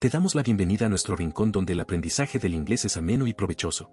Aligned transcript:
Te 0.00 0.08
damos 0.08 0.34
la 0.34 0.42
bienvenida 0.42 0.86
a 0.86 0.88
nuestro 0.88 1.14
rincón 1.14 1.52
donde 1.52 1.74
el 1.74 1.80
aprendizaje 1.80 2.38
del 2.38 2.54
inglés 2.54 2.86
es 2.86 2.96
ameno 2.96 3.26
y 3.26 3.34
provechoso. 3.34 3.90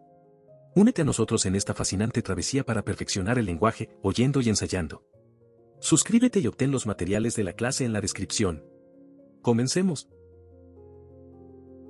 Únete 0.73 1.01
a 1.01 1.05
nosotros 1.05 1.45
en 1.45 1.53
esta 1.53 1.73
fascinante 1.73 2.21
travesía 2.21 2.63
para 2.63 2.81
perfeccionar 2.81 3.37
el 3.37 3.45
lenguaje, 3.45 3.89
oyendo 4.03 4.39
y 4.39 4.47
ensayando. 4.47 5.03
Suscríbete 5.81 6.39
y 6.39 6.47
obtén 6.47 6.71
los 6.71 6.87
materiales 6.87 7.35
de 7.35 7.43
la 7.43 7.51
clase 7.51 7.83
en 7.83 7.91
la 7.91 7.99
descripción. 7.99 8.63
Comencemos. 9.41 10.07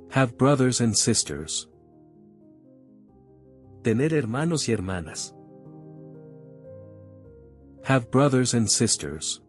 Have 0.10 0.34
brothers 0.36 0.82
and 0.82 0.96
sisters. 0.96 1.70
Tener 3.84 4.16
hermanos 4.16 4.68
y 4.68 4.72
hermanas. 4.72 5.36
Have 7.84 8.08
brothers 8.12 8.56
and 8.56 8.68
sisters. 8.68 9.44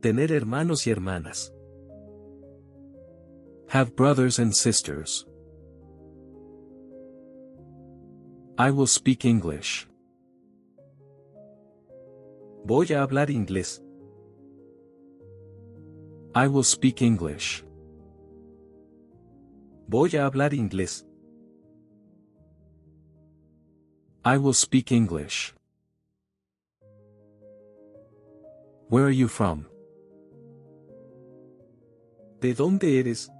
Tener 0.00 0.32
hermanos 0.32 0.86
y 0.86 0.90
hermanas. 0.90 1.51
Have 3.72 3.96
brothers 3.96 4.38
and 4.38 4.54
sisters. 4.54 5.24
I 8.58 8.70
will 8.70 8.86
speak 8.86 9.24
English. 9.24 9.88
Voy 12.66 12.82
a 12.90 13.00
hablar 13.00 13.30
inglés. 13.30 13.80
I 16.34 16.48
will 16.48 16.64
speak 16.64 17.00
English. 17.00 17.64
Voy 19.88 20.08
a 20.18 20.30
hablar 20.30 20.52
inglés. 20.52 21.06
I 24.22 24.36
will 24.36 24.52
speak 24.52 24.92
English. 24.92 25.54
Where 28.90 29.06
are 29.06 29.18
you 29.22 29.28
from? 29.28 29.64
¿De 32.40 32.52
dónde 32.52 32.98
eres? 33.00 33.30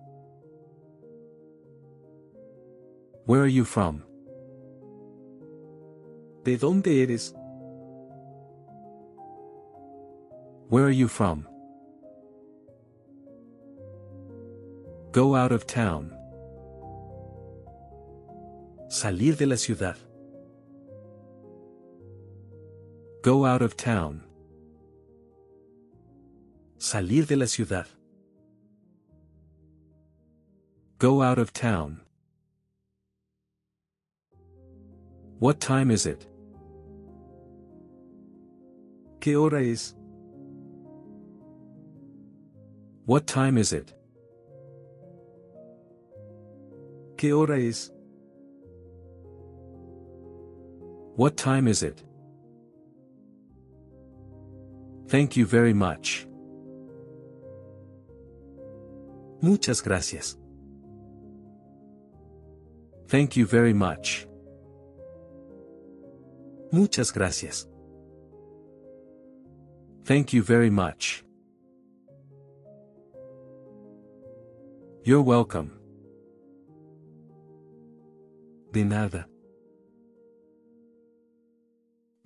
Where 3.25 3.43
are 3.43 3.47
you 3.47 3.65
from? 3.65 4.02
¿De 6.45 6.59
dónde 6.59 6.88
eres? 7.02 7.33
Where 10.69 10.87
are 10.87 10.91
you 10.91 11.07
from? 11.07 11.46
Go 15.13 15.37
out 15.37 15.52
of 15.52 15.66
town. 15.66 16.13
Salir 18.88 19.37
de 19.37 19.46
la 19.46 19.57
ciudad. 19.57 19.96
Go 23.23 23.46
out 23.46 23.63
of 23.63 23.77
town. 23.77 24.24
Salir 26.79 27.27
de 27.27 27.37
la 27.37 27.46
ciudad. 27.46 27.87
Go 30.99 31.23
out 31.23 31.39
of 31.39 31.52
town. 31.52 32.02
What 35.43 35.59
time 35.59 35.90
is 35.90 36.07
it? 36.07 36.24
¿Qué 39.18 39.35
hora 39.35 39.60
es? 39.60 39.96
What 43.07 43.26
time 43.26 43.59
is 43.59 43.73
it? 43.73 43.93
¿Qué 47.16 47.32
hora 47.32 47.59
es? 47.59 47.90
What 51.16 51.37
time 51.37 51.66
is 51.66 51.82
it? 51.82 52.04
Thank 55.09 55.37
you 55.37 55.45
very 55.45 55.74
much. 55.74 56.24
Muchas 59.40 59.80
gracias. 59.80 60.37
Thank 63.09 63.37
you 63.37 63.45
very 63.45 63.73
much. 63.73 64.28
Muchas 66.72 67.12
gracias. 67.12 67.69
Thank 70.05 70.33
you 70.33 70.43
very 70.43 70.71
much. 70.71 71.22
You're 75.05 75.22
welcome. 75.22 75.71
De 78.72 78.84
nada. 78.84 79.27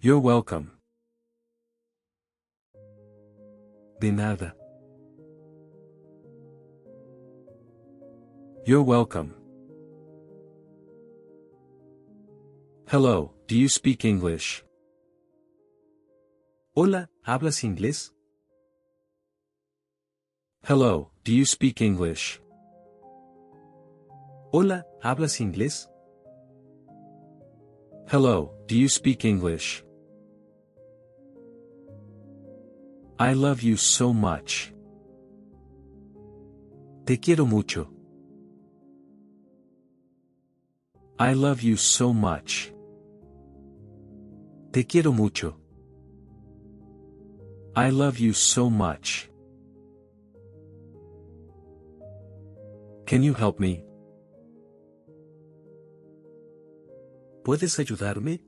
You're 0.01 0.21
welcome. 0.21 0.71
De 4.01 4.13
nada. 4.13 4.55
You're 8.65 8.85
welcome. 8.85 9.35
Hello, 12.89 13.36
do 13.47 13.57
you 13.57 13.69
speak 13.69 14.05
English? 14.05 14.65
Hola, 16.75 17.09
¿hablas 17.25 17.63
inglés? 17.63 18.13
Hello, 20.65 21.13
do 21.23 21.33
you 21.33 21.47
speak 21.47 21.81
English? 21.81 22.41
Hola, 24.53 24.85
¿hablas 25.01 25.41
inglés? 25.41 25.89
Hello, 28.09 28.51
do 28.67 28.75
you 28.75 28.89
speak 28.89 29.25
English? 29.25 29.85
I 33.19 33.33
love 33.33 33.63
you 33.63 33.77
so 33.77 34.13
much. 34.13 34.73
Te 37.05 37.17
quiero 37.19 37.47
mucho. 37.47 37.89
I 41.19 41.33
love 41.33 41.63
you 41.63 41.77
so 41.77 42.13
much. 42.13 42.76
Te 44.77 44.85
quiero 44.85 45.11
mucho. 45.11 45.57
I 47.75 47.91
love 47.91 48.19
you 48.19 48.35
so 48.35 48.69
much. 48.69 49.31
Can 53.07 53.23
you 53.23 53.33
help 53.33 53.59
me? 53.59 53.87
¿Puedes 57.43 57.79
ayudarme? 57.79 58.43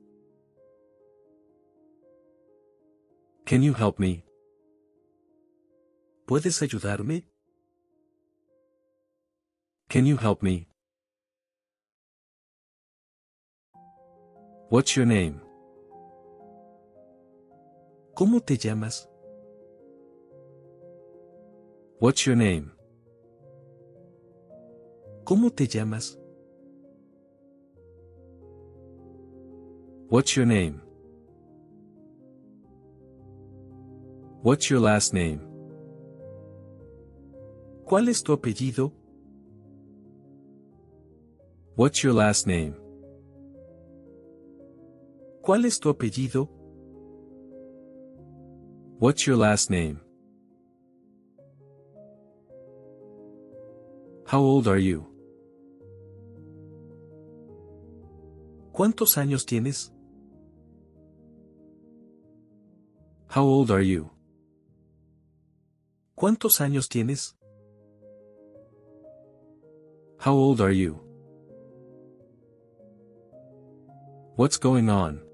Can 3.47 3.63
you 3.63 3.73
help 3.73 3.97
me? 3.97 4.23
¿Puedes 6.27 6.61
ayudarme? 6.61 7.23
Can 9.89 10.05
you 10.05 10.17
help 10.17 10.43
me? 10.43 10.67
What's 14.69 14.95
your 14.95 15.07
name? 15.07 15.48
¿Cómo 18.19 18.41
te 18.41 18.57
llamas? 18.57 19.09
What's 22.01 22.25
your 22.25 22.35
name? 22.35 22.69
¿Cómo 25.23 25.49
te 25.49 25.65
llamas? 25.65 26.19
What's 30.09 30.35
your 30.35 30.45
name? 30.45 30.81
What's 34.43 34.69
your 34.69 34.81
last 34.81 35.13
name? 35.13 35.39
¿Cuál 37.85 38.09
es 38.09 38.21
tu 38.21 38.33
apellido? 38.33 38.91
What's 41.77 42.03
your 42.03 42.13
last 42.13 42.47
name? 42.47 42.75
¿Cuál 45.41 45.63
es 45.63 45.79
tu 45.79 45.87
apellido? 45.87 46.58
What's 48.99 49.25
your 49.25 49.37
last 49.37 49.69
name? 49.69 50.01
How 54.27 54.41
old 54.41 54.67
are 54.67 54.77
you? 54.77 55.07
¿Cuántos 58.73 59.17
años 59.17 59.45
tienes? 59.45 59.93
How 63.29 63.43
old 63.45 63.71
are 63.71 63.81
you? 63.81 64.09
¿Cuántos 66.17 66.59
años 66.59 66.89
tienes? 66.89 67.35
How 70.17 70.33
old 70.33 70.59
are 70.59 70.73
you? 70.73 70.99
What's 74.35 74.57
going 74.57 74.89
on? 74.89 75.28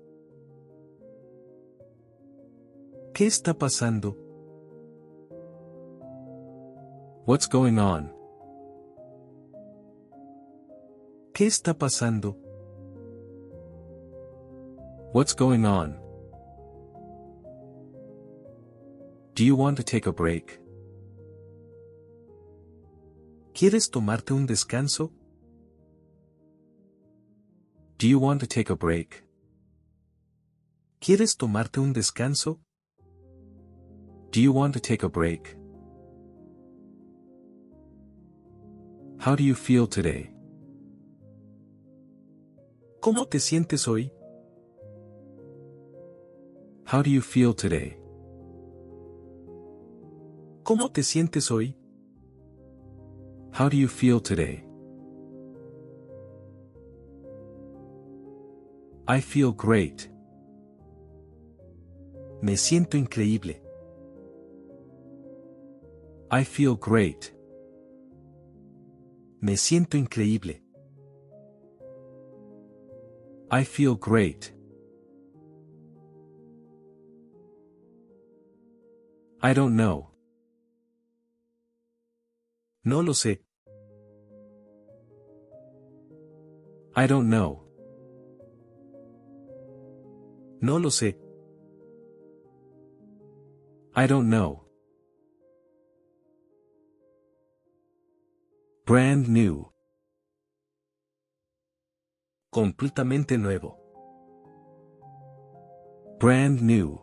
¿Qué 3.16 3.28
está 3.28 3.54
pasando? 3.54 4.18
What's 7.26 7.48
going 7.48 7.80
on? 7.80 8.12
¿Qué 11.34 11.46
está 11.46 11.74
pasando? 11.74 12.36
What's 15.14 15.34
going 15.34 15.64
on? 15.66 15.98
Do 19.34 19.46
you 19.46 19.56
want 19.56 19.78
to 19.78 19.84
take 19.86 20.06
a 20.08 20.12
break? 20.12 20.60
¿Quieres 23.54 23.90
tomarte 23.90 24.34
un 24.34 24.46
descanso? 24.46 25.14
Do 27.98 28.08
you 28.08 28.20
want 28.20 28.42
to 28.42 28.46
take 28.46 28.70
a 28.70 28.76
break? 28.76 29.26
¿Quieres 31.00 31.38
tomarte 31.38 31.80
un 31.80 31.94
descanso? 31.94 32.65
Do 34.36 34.42
you 34.42 34.52
want 34.52 34.74
to 34.74 34.82
take 34.82 35.04
a 35.04 35.08
break? 35.08 35.56
How 39.18 39.34
do 39.34 39.46
you 39.46 39.56
feel 39.56 39.88
today? 39.88 40.30
¿Cómo 43.00 43.30
te 43.30 43.40
sientes 43.40 43.88
hoy? 43.88 44.12
How 46.84 47.02
do 47.02 47.10
you 47.10 47.22
feel 47.22 47.54
today? 47.54 47.98
¿Cómo 50.64 50.92
te 50.92 51.02
sientes 51.02 51.50
hoy? 51.50 51.78
How 53.54 53.70
do 53.70 53.78
you 53.78 53.88
feel 53.88 54.20
today? 54.20 54.66
I 59.08 59.22
feel 59.22 59.54
great. 59.54 60.10
Me 62.42 62.58
siento 62.58 62.98
increíble. 62.98 63.65
I 66.38 66.44
feel 66.44 66.76
great. 66.76 67.34
Me 69.40 69.56
siento 69.56 69.96
increíble. 69.98 70.62
I 73.50 73.64
feel 73.64 73.96
great. 73.96 74.54
I 79.42 79.54
don't 79.54 79.78
know. 79.78 80.10
No 82.84 83.02
lo 83.02 83.14
sé. 83.14 83.40
I 86.98 87.08
don't 87.08 87.30
know. 87.30 87.64
No 90.60 90.80
lo 90.80 90.90
sé. 90.90 91.16
I 93.96 94.06
don't 94.06 94.30
know. 94.30 94.65
Brand 98.86 99.28
new. 99.28 99.66
Completamente 102.52 103.36
nuevo. 103.36 103.80
Brand 106.20 106.62
new. 106.62 107.00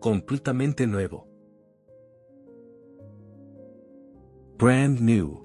Completamente 0.00 0.86
nuevo. 0.86 1.26
Brand 4.56 5.00
new. 5.00 5.38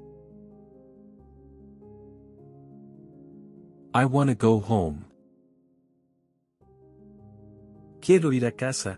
I 3.94 4.06
wanna 4.06 4.36
go 4.36 4.62
home. 4.62 5.04
Quiero 8.00 8.32
ir 8.32 8.46
a 8.46 8.52
casa. 8.54 8.98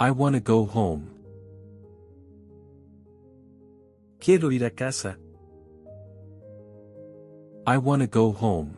I 0.00 0.10
wanna 0.10 0.40
go 0.40 0.64
home. 0.64 1.17
Quiero 4.18 4.50
ir 4.50 4.64
a 4.64 4.70
casa. 4.70 5.16
I 7.66 7.76
wanna 7.76 8.06
go 8.06 8.32
home. 8.32 8.76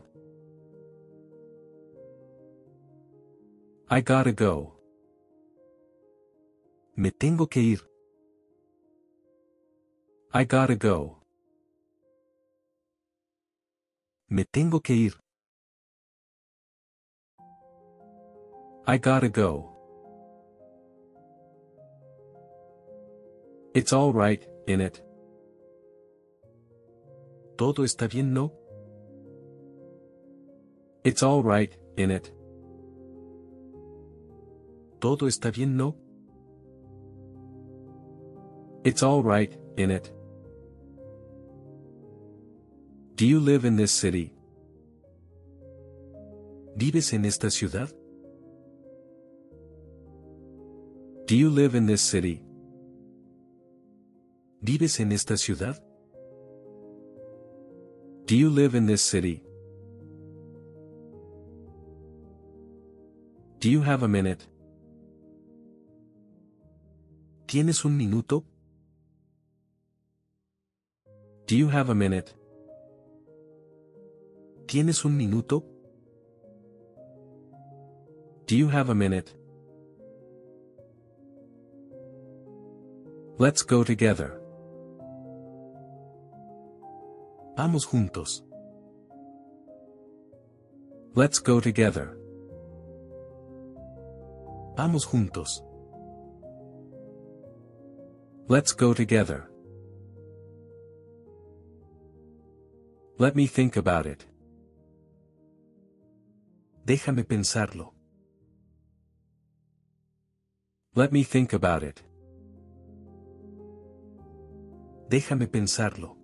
I 3.88 4.02
gotta 4.02 4.32
go. 4.32 4.74
Me 6.94 7.10
tengo 7.10 7.46
que 7.48 7.60
ir. 7.60 7.80
I 10.32 10.44
gotta 10.44 10.76
go. 10.76 11.22
Me 14.28 14.44
tengo 14.44 14.80
que 14.80 14.94
ir. 14.94 15.14
I 18.86 18.98
gotta 18.98 19.28
go. 19.28 19.70
It's 23.74 23.92
alright, 23.92 24.46
in 24.66 24.80
it. 24.80 25.02
Todo 27.60 27.84
está 27.84 28.08
bien, 28.08 28.32
¿no? 28.32 28.54
It's 31.04 31.22
alright, 31.22 31.76
in 31.98 32.10
it. 32.10 32.32
Todo 34.98 35.26
está 35.26 35.50
bien, 35.50 35.76
¿no? 35.76 35.94
It's 38.82 39.02
alright, 39.02 39.58
in 39.76 39.90
it. 39.90 40.10
Do 43.16 43.26
you 43.26 43.38
live 43.38 43.66
in 43.66 43.76
this 43.76 43.90
city? 43.90 44.32
¿Vives 46.76 47.12
en 47.12 47.26
esta 47.26 47.50
ciudad? 47.50 47.90
Do 51.26 51.34
you 51.34 51.50
live 51.50 51.76
in 51.76 51.86
this 51.86 52.00
city? 52.00 52.42
¿Vives 54.62 54.98
en 54.98 55.12
esta 55.12 55.36
ciudad? 55.36 55.89
Do 58.30 58.36
you 58.36 58.48
live 58.48 58.76
in 58.76 58.86
this 58.86 59.02
city? 59.02 59.42
Do 63.58 63.68
you 63.68 63.82
have 63.82 64.04
a 64.04 64.08
minute? 64.08 64.46
¿Tienes 67.48 67.84
un 67.84 67.96
minuto? 67.96 68.44
Do 71.48 71.56
you 71.56 71.70
have 71.70 71.90
a 71.90 71.94
minute? 71.96 72.32
¿Tienes 74.68 75.04
un 75.04 75.16
minuto? 75.16 75.64
Do 78.46 78.56
you 78.56 78.68
have 78.68 78.90
a 78.90 78.94
minute? 78.94 79.34
Let's 83.38 83.62
go 83.62 83.82
together. 83.82 84.39
Vamos 87.62 87.84
juntos. 87.84 88.42
Let's 91.14 91.42
go 91.42 91.60
together. 91.60 92.16
Vamos 94.78 95.04
juntos. 95.04 95.62
Let's 98.48 98.72
go 98.72 98.94
together. 98.94 99.50
Let 103.18 103.36
me 103.36 103.46
think 103.46 103.76
about 103.76 104.06
it. 104.06 104.26
Déjame 106.86 107.24
pensarlo. 107.24 107.92
Let 110.94 111.12
me 111.12 111.24
think 111.24 111.52
about 111.52 111.82
it. 111.82 112.02
Déjame 115.10 115.46
pensarlo. 115.46 116.19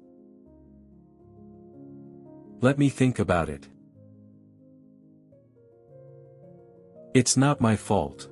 Let 2.60 2.78
me 2.78 2.88
think 2.88 3.18
about 3.18 3.48
it. 3.48 3.68
It's 7.14 7.36
not 7.36 7.60
my 7.60 7.76
fault. 7.76 8.28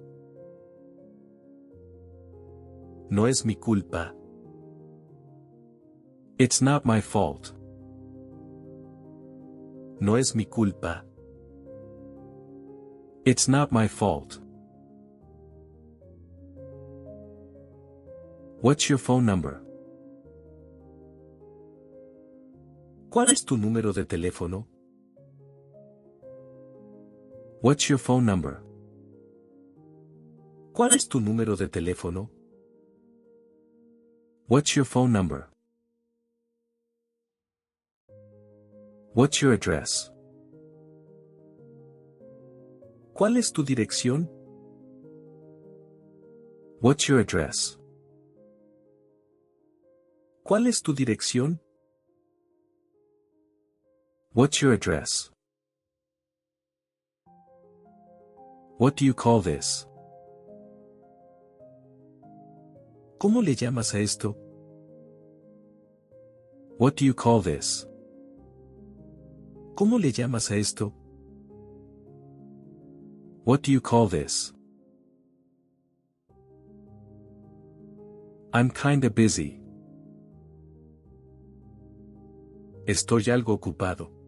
No 3.11 3.26
es 3.26 3.45
mi 3.45 3.54
culpa. 3.54 4.12
It's 6.38 6.61
not 6.61 6.85
my 6.85 7.00
fault. 7.00 7.52
No 10.00 10.16
es 10.16 10.35
mi 10.35 10.45
culpa. 10.47 11.02
It's 13.25 13.47
not 13.47 13.73
my 13.73 13.88
fault. 13.88 14.38
What's 18.61 18.88
your 18.88 18.99
phone 18.99 19.26
number? 19.26 19.63
¿Cuál 23.14 23.30
es 23.30 23.44
tu 23.44 23.56
número 23.56 23.92
de 23.92 24.04
teléfono? 24.04 24.66
What's 27.62 27.87
your 27.87 27.97
phone 27.97 28.26
number? 28.26 28.61
¿Cuál 30.73 30.94
es 30.97 31.06
tu 31.06 31.21
número 31.21 31.54
de 31.54 31.68
teléfono? 31.68 32.28
What's 34.49 34.75
your 34.75 34.85
phone 34.85 35.12
number? 35.12 35.49
What's 39.14 39.40
your 39.40 39.52
address? 39.52 40.11
¿Cuál 43.12 43.37
es 43.37 43.52
tu 43.52 43.62
dirección? 43.62 44.28
What's 46.80 47.06
your 47.06 47.21
address? 47.21 47.78
¿Cuál 50.42 50.66
es 50.66 50.83
tu 50.83 50.92
dirección? 50.92 51.61
What's 54.37 54.61
your 54.61 54.73
address? 54.73 55.31
What 58.79 58.97
do 58.97 59.05
you 59.05 59.14
call 59.14 59.41
this? 59.43 59.87
¿Cómo 63.21 63.45
le 63.45 63.55
llamas 63.55 63.95
a 63.95 64.00
esto? 64.00 64.35
What 66.79 66.97
do 66.97 67.05
you 67.05 67.14
call 67.14 67.43
this? 67.43 67.87
¿Cómo 69.76 70.00
le 70.03 70.11
llamas 70.11 70.50
a 70.50 70.57
esto? 70.57 70.93
What 73.45 73.62
do 73.62 73.71
you 73.71 73.81
call 73.81 74.09
this? 74.09 74.53
I'm 78.53 78.69
kinda 78.69 79.11
busy. 79.11 79.61
Estoy 82.85 83.31
algo 83.31 83.53
ocupado. 83.53 84.24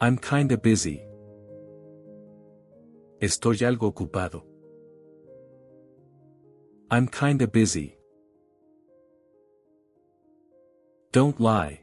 I'm 0.00 0.16
kinda 0.16 0.56
busy. 0.56 1.02
Estoy 3.20 3.64
algo 3.64 3.88
ocupado. 3.92 4.44
I'm 6.88 7.08
kinda 7.08 7.48
busy. 7.48 7.98
Don't 11.10 11.40
lie. 11.40 11.80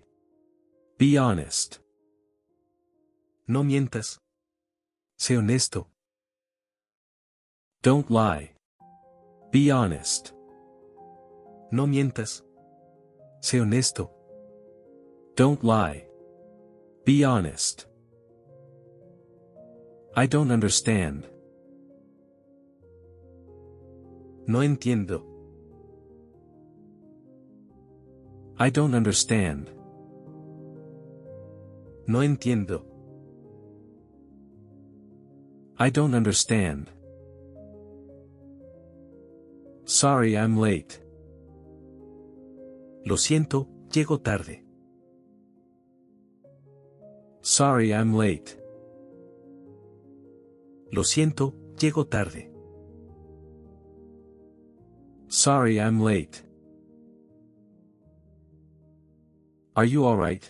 Be 0.97 1.17
honest. 1.17 1.81
No 3.47 3.63
mientas. 3.63 4.21
Sé 5.17 5.35
honesto. 5.35 5.87
Don't 7.81 8.09
lie. 8.09 8.53
Be 9.51 9.71
honest. 9.71 10.33
No 11.69 11.85
mientas. 11.85 12.43
Sé 13.41 13.59
honesto. 13.59 14.09
Don't 15.35 15.61
lie. 15.65 16.07
Be 17.03 17.25
honest. 17.25 17.87
I 20.17 20.27
don't 20.27 20.49
understand. 20.49 21.27
No 24.47 24.63
entiendo. 24.63 25.25
I 28.57 28.69
don't 28.69 28.95
understand. 28.95 29.69
No 32.07 32.23
entiendo. 32.23 32.85
I 35.77 35.89
don't 35.89 36.15
understand. 36.15 36.89
Sorry 39.83 40.37
I'm 40.37 40.57
late. 40.57 41.03
Lo 43.03 43.17
siento, 43.17 43.67
llego 43.91 44.21
tarde. 44.21 44.63
Sorry 47.41 47.93
I'm 47.93 48.15
late. 48.15 48.64
Lo 50.95 51.03
siento, 51.03 51.53
llego 51.77 52.07
tarde. 52.07 52.49
Sorry 55.27 55.77
I'm 55.77 56.01
late. 56.01 56.41
Are 59.75 59.85
you 59.85 60.05
alright? 60.05 60.45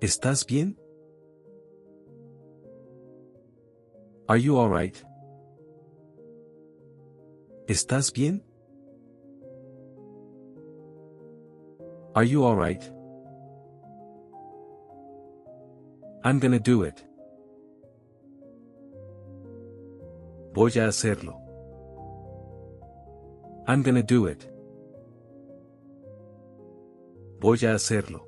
¿Estás 0.00 0.46
bien? 0.46 0.78
Are 4.26 4.40
you 4.40 4.56
alright? 4.56 4.96
¿Estás 7.68 8.10
bien? 8.14 8.42
Are 12.14 12.26
you 12.26 12.46
alright? 12.46 12.93
I'm 16.26 16.38
gonna 16.38 16.58
do 16.58 16.84
it. 16.84 17.04
Voy 20.54 20.68
a 20.68 20.86
hacerlo. 20.86 21.38
I'm 23.66 23.82
gonna 23.82 24.02
do 24.02 24.26
it. 24.26 24.50
Voy 27.40 27.56
a 27.66 27.74
hacerlo. 27.74 28.26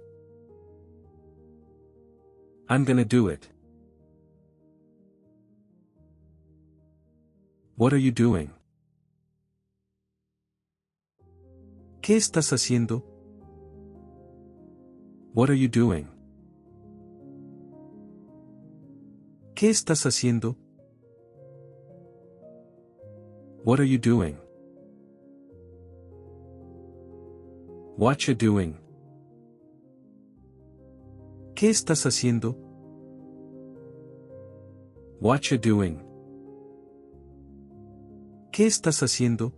I'm 2.69 2.85
gonna 2.85 3.07
do 3.07 3.29
it. 3.29 3.49
What 7.77 7.95
are 7.95 7.99
you 7.99 8.13
doing? 8.13 8.51
¿Qué 12.03 12.17
estás 12.17 12.53
haciendo? 12.53 13.03
What 15.33 15.49
are 15.49 15.57
you 15.57 15.69
doing? 15.69 16.16
¿Qué 19.57 19.71
estás 19.71 20.05
haciendo? 20.05 20.55
What 23.65 23.81
are 23.81 23.89
you 23.89 23.97
doing? 23.97 24.37
What 27.97 28.19
you 28.29 28.35
doing? 28.35 28.77
¿Qué 31.55 31.71
estás 31.71 32.05
haciendo? 32.05 32.55
What 35.23 35.41
you 35.51 35.57
doing? 35.57 36.03
¿Qué 38.53 38.67
estás 38.67 39.03
haciendo? 39.03 39.55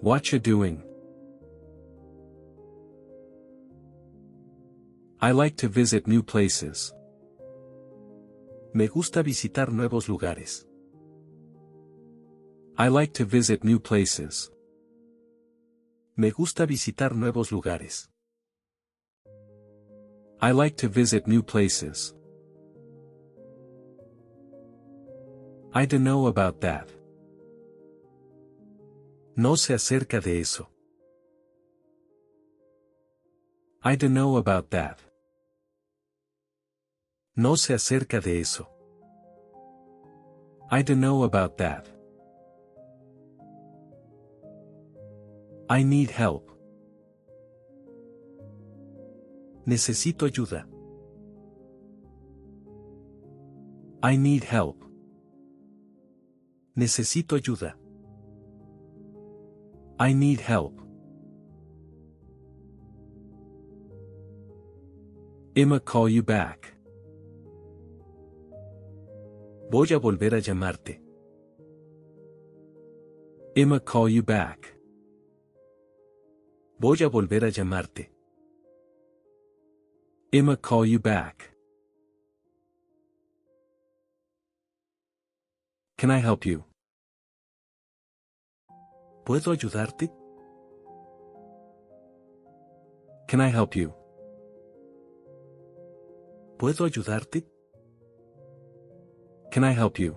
What 0.00 0.30
you 0.30 0.38
doing? 0.38 0.93
I 5.20 5.30
like 5.30 5.56
to 5.58 5.68
visit 5.68 6.06
new 6.06 6.22
places. 6.22 6.94
Me 8.74 8.88
gusta 8.88 9.22
visitar 9.22 9.70
nuevos 9.72 10.08
lugares. 10.08 10.66
I 12.76 12.88
like 12.88 13.12
to 13.14 13.24
visit 13.24 13.62
new 13.62 13.78
places. 13.78 14.50
Me 16.16 16.30
gusta 16.30 16.66
visitar 16.66 17.14
nuevos 17.14 17.52
lugares. 17.52 18.10
I 20.40 20.50
like 20.50 20.76
to 20.78 20.88
visit 20.88 21.26
new 21.26 21.42
places. 21.42 22.14
I 25.72 25.86
don't 25.86 26.04
know 26.04 26.26
about 26.26 26.60
that. 26.60 26.88
No 29.36 29.56
sé 29.56 29.74
acerca 29.74 30.20
de 30.20 30.40
eso. 30.40 30.73
I 33.86 33.96
don't 33.96 34.14
know 34.14 34.38
about 34.38 34.70
that. 34.70 34.98
No 37.36 37.56
sé 37.56 37.74
acerca 37.74 38.18
de 38.18 38.40
eso. 38.40 38.66
I 40.70 40.82
don't 40.82 41.00
know 41.00 41.24
about 41.24 41.58
that. 41.58 41.86
I 45.68 45.82
need 45.84 46.10
help. 46.10 46.50
Necesito 49.66 50.24
ayuda. 50.24 50.66
I 54.02 54.16
need 54.16 54.44
help. 54.44 54.82
Necesito 56.74 57.36
ayuda. 57.36 57.76
I 59.98 60.14
need 60.14 60.40
help. 60.40 60.83
Emma 65.56 65.78
call 65.78 66.08
you 66.08 66.24
back. 66.24 66.74
Voy 69.70 69.86
a 69.92 70.00
volver 70.00 70.34
a 70.34 70.40
llamarte. 70.40 71.00
Emma 73.54 73.78
call 73.78 74.08
you 74.08 74.24
back. 74.24 74.76
Voy 76.80 76.96
a 77.04 77.08
volver 77.08 77.44
a 77.44 77.50
llamarte. 77.50 78.10
Emma 80.32 80.56
call 80.56 80.86
you 80.86 80.98
back. 80.98 81.54
Can 85.96 86.10
I 86.10 86.18
help 86.18 86.44
you? 86.44 86.64
¿Puedo 89.24 89.52
ayudarte? 89.52 90.10
Can 93.28 93.40
I 93.40 93.50
help 93.50 93.76
you? 93.76 94.03
¿Puedo 96.58 96.84
ayudarte? 96.84 97.46
Can 99.50 99.64
I 99.64 99.72
help 99.72 99.98
you? 99.98 100.16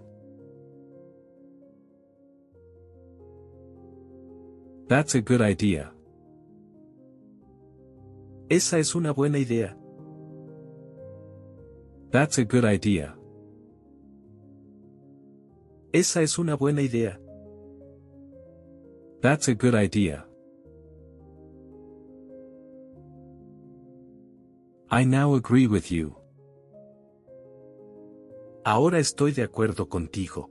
That's 4.87 5.15
a 5.15 5.21
good 5.21 5.41
idea. 5.41 5.91
Esa 8.49 8.79
es 8.79 8.95
una 8.95 9.11
buena 9.11 9.37
idea. 9.37 9.77
That's 12.11 12.37
a 12.37 12.45
good 12.45 12.63
idea. 12.63 13.17
Esa 15.91 16.21
es 16.21 16.39
una 16.39 16.55
buena 16.55 16.81
idea. 16.81 17.19
That's 19.21 19.49
a 19.49 19.55
good 19.55 19.75
idea. 19.75 20.25
I 24.89 25.03
now 25.03 25.35
agree 25.35 25.67
with 25.67 25.91
you. 25.91 26.15
Ahora 28.69 28.99
estoy 28.99 29.31
de 29.31 29.43
acuerdo 29.43 29.87
contigo. 29.87 30.49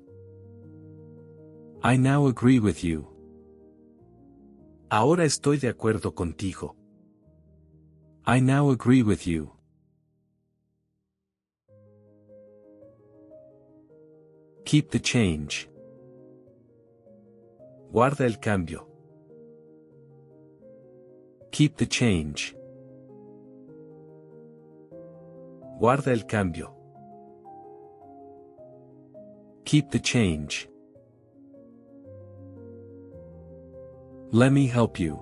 I 1.84 1.98
now 1.98 2.26
agree 2.28 2.58
with 2.58 2.82
you. 2.82 3.06
Ahora 4.88 5.26
estoy 5.26 5.58
de 5.58 5.68
acuerdo 5.68 6.14
contigo. 6.14 6.74
I 8.26 8.40
now 8.40 8.70
agree 8.70 9.02
with 9.02 9.26
you. 9.26 9.52
Keep 14.64 14.92
the 14.92 14.98
change. 14.98 15.68
Guarda 17.92 18.24
el 18.24 18.40
cambio. 18.40 18.88
Keep 21.50 21.76
the 21.76 21.86
change. 21.86 22.56
Guarda 25.78 26.14
el 26.14 26.24
cambio. 26.24 26.75
Keep 29.66 29.90
the 29.90 29.98
change. 29.98 30.68
Let 34.30 34.52
me 34.52 34.68
help 34.68 35.00
you. 35.00 35.18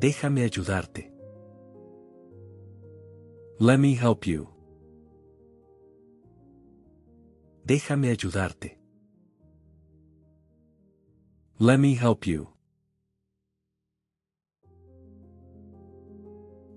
Déjame 0.00 0.42
ayudarte. 0.42 1.12
Let 3.60 3.78
me 3.78 3.94
help 3.94 4.26
you. 4.26 4.48
Déjame 7.64 8.08
ayudarte. 8.10 8.76
Let 11.60 11.78
me 11.78 11.94
help 11.94 12.26
you. 12.26 12.48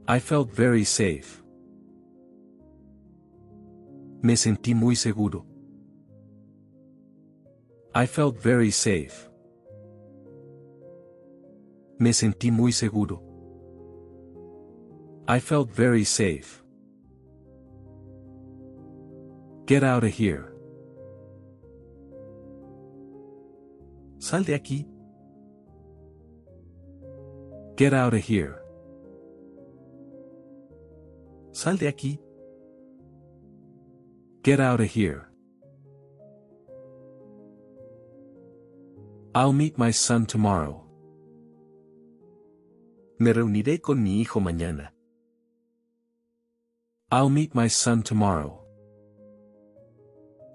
I 0.08 0.20
felt 0.20 0.52
very 0.52 0.84
safe. 0.84 1.43
Me 4.24 4.38
sentí 4.38 4.74
muy 4.74 4.96
seguro. 4.96 5.46
I 7.94 8.08
felt 8.08 8.42
very 8.42 8.72
safe. 8.72 9.30
Me 12.00 12.14
sentí 12.14 12.50
muy 12.50 12.72
seguro. 12.72 13.22
I 15.28 15.42
felt 15.42 15.70
very 15.70 16.06
safe. 16.06 16.64
Get 19.68 19.84
out 19.84 20.06
of 20.06 20.12
here. 20.12 20.54
Sal 24.20 24.46
de 24.46 24.56
aquí. 24.56 24.88
Get 27.76 27.94
out 27.94 28.14
of 28.14 28.22
here. 28.22 28.56
Sal 31.52 31.78
de 31.78 31.90
aquí. 31.90 32.22
Get 34.44 34.60
out 34.60 34.82
of 34.82 34.92
here. 34.92 35.30
I'll 39.34 39.54
meet 39.54 39.78
my 39.78 39.92
son 39.92 40.26
tomorrow. 40.26 40.84
Me 43.20 43.32
reuniré 43.32 43.82
con 43.82 44.04
mi 44.04 44.20
hijo 44.20 44.42
mañana. 44.42 44.92
I'll 47.10 47.30
meet 47.30 47.56
my 47.56 47.70
son 47.70 48.04
tomorrow. 48.04 48.60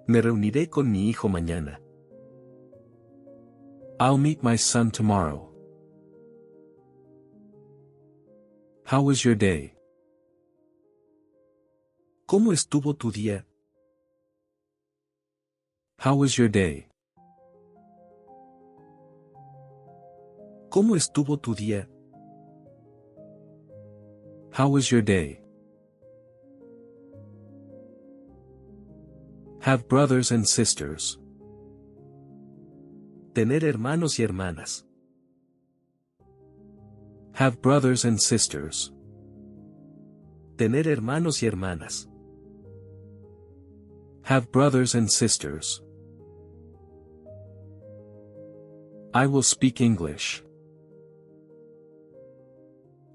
Me 0.06 0.20
reuniré 0.20 0.68
con 0.68 0.92
mi 0.92 1.08
hijo 1.08 1.28
mañana. 1.28 1.78
I'll 3.98 4.18
meet 4.18 4.42
my 4.42 4.56
son 4.56 4.90
tomorrow. 4.90 5.48
How 8.84 9.00
was 9.00 9.24
your 9.24 9.34
day? 9.34 9.72
¿Cómo 12.26 12.52
estuvo 12.52 12.94
tu 12.94 13.10
día? 13.10 13.47
How 16.00 16.14
was 16.14 16.38
your 16.38 16.48
day? 16.48 16.86
¿Cómo 20.70 20.94
estuvo 20.94 21.36
tu 21.42 21.56
día? 21.56 21.88
How 24.52 24.68
was 24.68 24.92
your 24.92 25.02
day? 25.02 25.40
Have 29.62 29.88
brothers 29.88 30.30
and 30.30 30.46
sisters. 30.46 31.18
Tener 33.34 33.64
hermanos 33.64 34.20
y 34.20 34.24
hermanas. 34.24 34.84
Have 37.32 37.60
brothers 37.60 38.04
and 38.04 38.20
sisters. 38.20 38.92
Tener 40.58 40.84
hermanos 40.84 41.42
y 41.42 41.48
hermanas. 41.48 42.06
Have 44.22 44.52
brothers 44.52 44.94
and 44.94 45.10
sisters. 45.10 45.82
I 49.20 49.26
will 49.26 49.42
speak 49.42 49.80
English. 49.80 50.44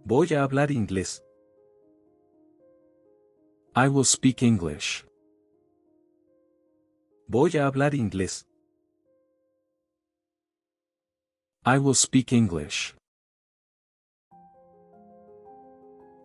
Voy 0.06 0.26
a 0.36 0.42
hablar 0.42 0.70
inglés. 0.70 1.22
I 3.74 3.88
will 3.88 4.04
speak 4.04 4.44
English. 4.44 5.06
Voy 7.30 7.56
a 7.56 7.64
hablar 7.64 7.94
inglés. 7.94 8.44
I 11.66 11.78
will 11.78 11.96
speak 11.96 12.34
English. 12.34 12.96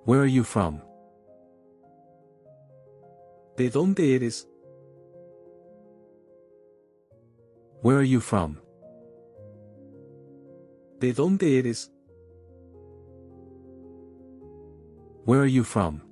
Where 0.07 0.23
are 0.23 0.33
you 0.39 0.43
from? 0.43 0.83
¿De 3.57 3.71
dónde 3.71 4.17
eres? 4.17 4.49
Where 7.83 7.99
are 7.99 8.11
you 8.15 8.21
from? 8.21 8.59
¿De 11.01 11.13
dónde 11.13 11.59
eres? 11.59 11.91
Where 15.25 15.41
are 15.41 15.47
you 15.47 15.63
from? 15.63 16.03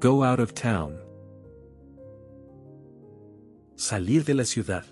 Go 0.00 0.24
out 0.24 0.40
of 0.40 0.54
town. 0.54 0.98
Salir 3.76 4.24
de 4.24 4.34
la 4.34 4.44
ciudad. 4.44 4.84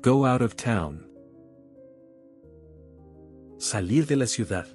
Go 0.00 0.24
out 0.24 0.42
of 0.42 0.56
town. 0.56 1.04
Salir 3.58 4.06
de 4.06 4.16
la 4.16 4.26
ciudad. 4.26 4.66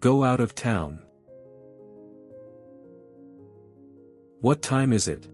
Go 0.00 0.24
out 0.24 0.40
of 0.40 0.54
town. 0.54 1.00
What 4.40 4.62
time 4.62 4.92
is 4.92 5.06
it? 5.08 5.33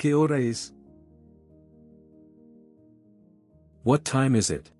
¿Qué 0.00 0.14
hora 0.14 0.38
es? 0.38 0.72
What 3.84 4.02
time 4.02 4.34
is 4.34 4.48
it? 4.48 4.72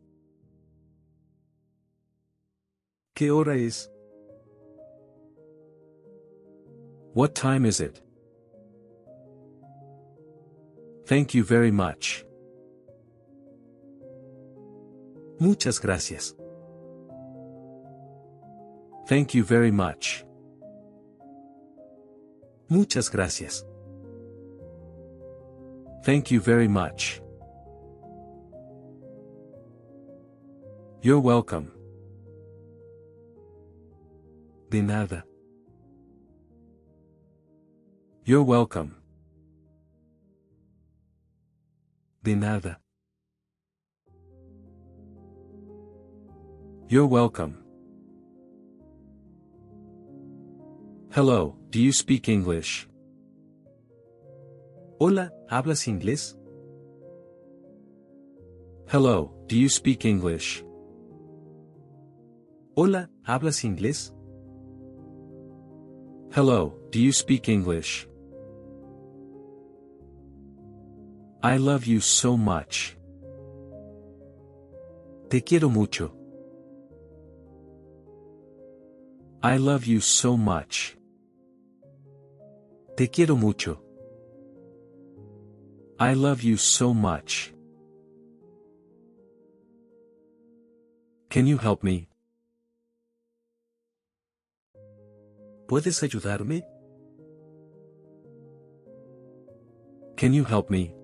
¿Qué 3.15 3.31
hora 3.31 3.55
es? 3.55 3.91
What 7.13 7.35
time 7.35 7.67
is 7.67 7.81
it? 7.81 8.01
Thank 11.05 11.35
you 11.35 11.45
very 11.45 11.71
much. 11.71 12.25
Muchas 15.39 15.79
gracias. 15.81 16.35
Thank 19.07 19.35
you 19.35 19.45
very 19.45 19.71
much. 19.71 20.25
Muchas 22.71 23.11
gracias. 23.11 23.67
Thank 26.03 26.31
you 26.31 26.41
very 26.41 26.67
much. 26.67 27.21
You're 31.03 31.21
welcome. 31.21 31.73
De 34.71 34.81
nada. 34.81 35.25
You're 38.25 38.43
welcome. 38.43 38.97
De 42.23 42.35
nada. 42.35 42.79
You're 46.89 47.07
welcome. 47.07 47.57
Hello, 51.13 51.57
do 51.71 51.81
you 51.81 51.93
speak 51.93 52.29
English? 52.29 52.90
Hola, 55.03 55.33
¿hablas 55.49 55.89
inglés? 55.89 56.39
Hello, 58.87 59.33
do 59.49 59.57
you 59.57 59.71
speak 59.71 60.05
English? 60.05 60.63
Hola, 62.77 63.09
¿hablas 63.25 63.65
inglés? 63.65 64.13
Hello, 66.37 66.75
do 66.93 66.99
you 66.99 67.13
speak 67.15 67.49
English? 67.49 68.07
I 71.43 71.57
love 71.57 71.87
you 71.87 72.03
so 72.03 72.37
much. 72.37 72.95
Te 75.31 75.41
quiero 75.41 75.71
mucho. 75.71 76.13
I 79.43 79.57
love 79.57 79.87
you 79.87 80.03
so 80.03 80.37
much. 80.37 80.99
Te 82.99 83.09
quiero 83.09 83.35
mucho. 83.35 83.83
I 86.03 86.15
love 86.15 86.43
you 86.43 86.57
so 86.57 86.95
much. 86.95 87.53
Can 91.29 91.47
you 91.47 91.59
help 91.59 91.83
me? 91.83 92.09
¿Puedes 95.69 96.03
ayudarme? 96.03 96.65
Can 100.17 100.33
you 100.33 100.45
help 100.45 100.71
me? 100.71 100.95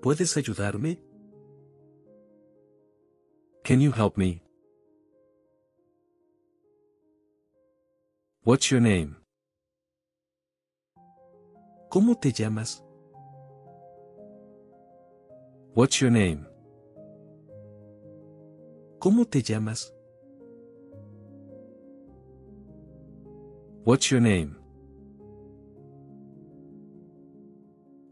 ¿Puedes 0.00 0.34
ayudarme? 0.38 0.98
Can 3.64 3.82
you 3.82 3.92
help 3.92 4.16
me? 4.16 4.40
What's 8.44 8.70
your 8.70 8.80
name? 8.80 9.16
¿Cómo 11.90 12.18
te 12.18 12.32
llamas? 12.32 12.83
What's 15.74 16.00
your 16.00 16.12
name? 16.12 16.46
¿Cómo 19.00 19.28
te 19.28 19.42
llamas? 19.42 19.92
What's 23.82 24.08
your 24.12 24.20
name? 24.20 24.54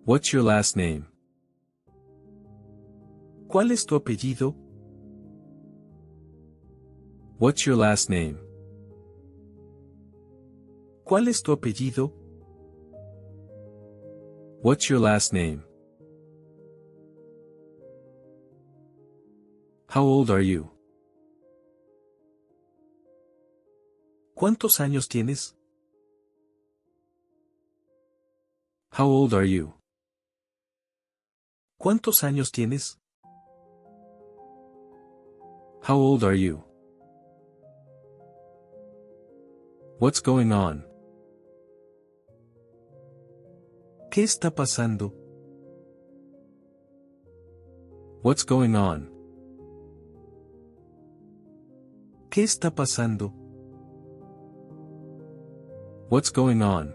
What's 0.04 0.32
your 0.32 0.42
last 0.42 0.76
name? 0.76 1.06
¿Cuál 3.46 3.70
es 3.70 3.86
tu 3.86 3.94
apellido? 3.94 4.56
What's 7.38 7.64
your 7.64 7.76
last 7.76 8.10
name? 8.10 8.38
¿Cuál 11.04 11.28
es 11.28 11.40
tu 11.44 11.52
apellido? 11.52 12.12
What's 14.62 14.90
your 14.90 14.98
last 14.98 15.32
name? 15.32 15.62
How 19.94 20.04
old 20.04 20.30
are 20.30 20.40
you? 20.40 20.70
¿Cuántos 24.34 24.80
años 24.80 25.06
tienes? 25.06 25.54
How 28.90 29.06
old 29.06 29.34
are 29.34 29.46
you? 29.46 29.74
¿Cuántos 31.78 32.24
años 32.24 32.50
tienes? 32.50 32.98
How 35.82 35.98
old 35.98 36.24
are 36.24 36.38
you? 36.38 36.64
What's 39.98 40.22
going 40.22 40.52
on? 40.52 40.86
¿Qué 44.10 44.22
está 44.22 44.50
pasando? 44.50 45.12
What's 48.22 48.42
going 48.42 48.74
on? 48.74 49.11
¿Qué 52.32 52.42
está 52.42 52.74
pasando? 52.74 53.30
What's 56.08 56.32
going 56.32 56.62
on? 56.62 56.94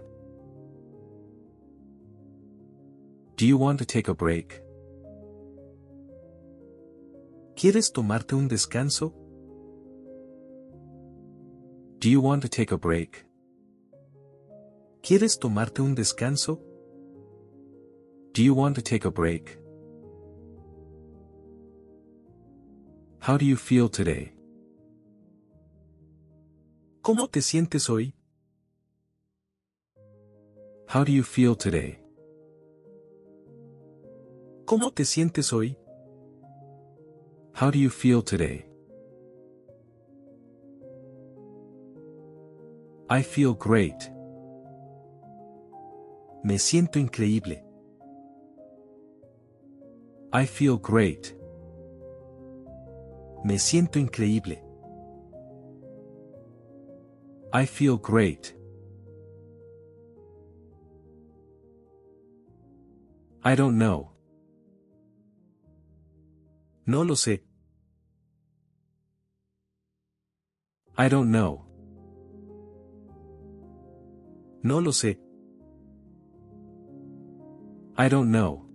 Do 3.35 3.45
you 3.45 3.59
want 3.59 3.77
to 3.77 3.85
take 3.85 4.09
a 4.09 4.15
break? 4.15 4.63
¿Quieres 7.55 7.91
tomarte 7.91 8.33
un 8.33 8.47
descanso? 8.47 9.13
Do 11.99 12.09
you 12.09 12.19
want 12.19 12.41
to 12.41 12.49
take 12.49 12.73
a 12.73 12.77
break? 12.77 13.23
¿Quieres 15.03 15.37
tomarte 15.37 15.83
un 15.83 15.93
descanso? 15.93 16.59
Do 18.33 18.41
you 18.41 18.55
want 18.55 18.75
to 18.75 18.81
take 18.81 19.05
a 19.05 19.11
break? 19.11 19.59
How 23.19 23.37
do 23.37 23.45
you 23.45 23.55
feel 23.55 23.87
today? 23.87 24.36
¿Cómo 27.07 27.29
te 27.29 27.41
sientes 27.41 27.89
hoy? 27.89 28.13
How 30.93 31.05
do 31.05 31.11
you 31.13 31.23
feel 31.23 31.55
today? 31.55 31.97
¿Cómo 34.65 34.91
te 34.91 35.05
sientes 35.05 35.53
hoy? 35.53 35.77
How 37.53 37.71
do 37.71 37.79
you 37.79 37.89
feel 37.89 38.21
today? 38.21 38.65
I 43.09 43.23
feel 43.23 43.53
great. 43.53 44.11
Me 46.43 46.59
siento 46.59 46.99
increíble. 46.99 47.63
I 50.33 50.45
feel 50.45 50.77
great. 50.77 51.33
Me 53.45 53.57
siento 53.57 53.97
increíble. 53.97 54.66
I 57.57 57.65
feel 57.65 57.97
great. 57.97 58.53
I 63.43 63.55
don't 63.55 63.79
know. 63.79 64.11
No 66.85 67.01
lo 67.01 67.15
sé. 67.15 67.41
I 70.99 71.09
don't 71.09 71.31
know. 71.31 71.65
No 74.61 74.77
lo 74.77 74.91
sé. 74.91 75.17
I 77.97 78.07
don't 78.07 78.31
know. 78.31 78.67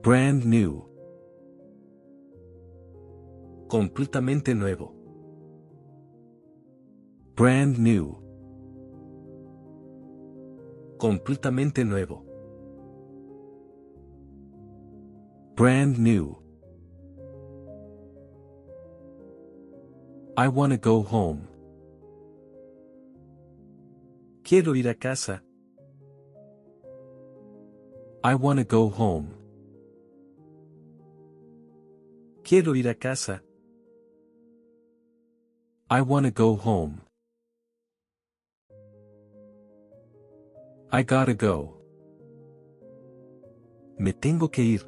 Brand 0.00 0.46
new. 0.46 0.91
Completamente 3.72 4.54
nuevo. 4.54 4.92
Brand 7.34 7.78
new. 7.78 8.14
Completamente 10.98 11.82
nuevo. 11.82 12.22
Brand 15.56 15.96
new. 15.96 16.36
I 20.36 20.48
wanna 20.48 20.76
go 20.76 21.02
home. 21.02 21.48
Quiero 24.42 24.74
ir 24.74 24.86
a 24.86 24.94
casa. 24.94 25.42
I 28.22 28.34
wanna 28.34 28.64
go 28.64 28.90
home. 28.90 29.30
Quiero 32.44 32.74
ir 32.74 32.86
a 32.90 32.94
casa. 32.94 33.42
I 35.94 36.00
wanna 36.00 36.30
go 36.30 36.56
home. 36.56 37.02
I 40.90 41.02
gotta 41.02 41.34
go. 41.34 41.76
Me 43.98 44.14
tengo 44.14 44.48
que 44.50 44.62
ir. 44.62 44.82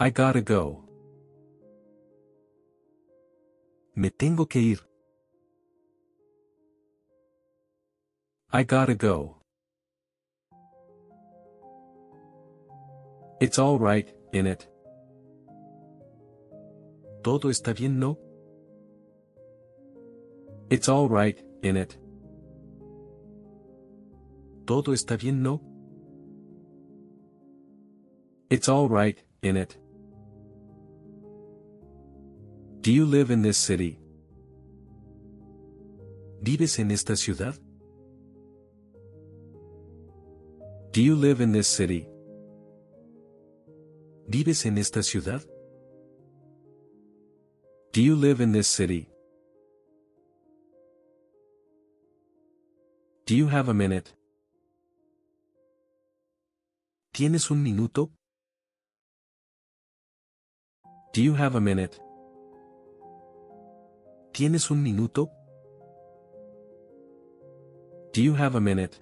I 0.00 0.08
gotta 0.08 0.40
go. 0.40 0.82
Me 3.94 4.08
tengo 4.08 4.46
que 4.46 4.60
ir. 4.60 4.80
I 8.54 8.64
gotta 8.64 8.94
go. 8.94 9.36
It's 13.38 13.58
all 13.58 13.78
right, 13.78 14.08
in 14.32 14.46
it. 14.46 14.66
Todo 17.22 17.50
está 17.50 17.74
bien, 17.74 17.98
¿no? 17.98 18.25
It's 20.68 20.88
all 20.88 21.08
right, 21.08 21.38
in 21.62 21.76
it. 21.76 21.96
Todo 24.66 24.92
está 24.92 25.16
bien, 25.16 25.42
¿no? 25.42 25.60
It's 28.50 28.68
all 28.68 28.88
right, 28.88 29.16
in 29.42 29.56
it. 29.56 29.76
Do 32.80 32.92
you 32.92 33.04
live 33.04 33.30
in 33.30 33.42
this 33.42 33.56
city? 33.56 33.98
¿Vives 36.42 36.78
en 36.78 36.90
esta 36.90 37.16
ciudad? 37.16 37.54
Do 40.92 41.00
you 41.02 41.14
live 41.14 41.40
in 41.40 41.52
this 41.52 41.68
city? 41.68 42.08
¿Vives 44.28 44.66
en 44.66 44.78
esta 44.78 45.02
ciudad? 45.02 45.42
Do 47.92 48.00
you 48.00 48.16
live 48.16 48.40
in 48.40 48.52
this 48.52 48.66
city? 48.66 49.08
Do 53.26 53.34
you 53.34 53.48
have 53.48 53.68
a 53.68 53.74
minute? 53.74 54.14
¿Tienes 57.12 57.50
un 57.50 57.60
minuto? 57.60 58.12
Do 61.12 61.20
you 61.20 61.34
have 61.34 61.56
a 61.56 61.60
minute? 61.60 61.98
¿Tienes 64.32 64.70
un 64.70 64.80
minuto? 64.80 65.28
Do 68.12 68.22
you 68.22 68.34
have 68.34 68.54
a 68.54 68.60
minute? 68.60 69.00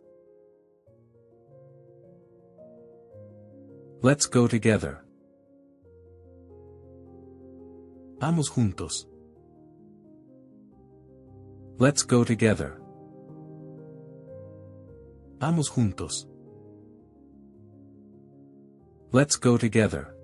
Let's 4.00 4.24
go 4.24 4.48
together. 4.48 5.04
Vamos 8.20 8.48
juntos. 8.48 9.06
Let's 11.78 12.02
go 12.02 12.24
together. 12.24 12.83
Vamos 15.38 15.68
juntos. 15.68 16.28
Let's 19.12 19.36
go 19.36 19.58
together. 19.58 20.14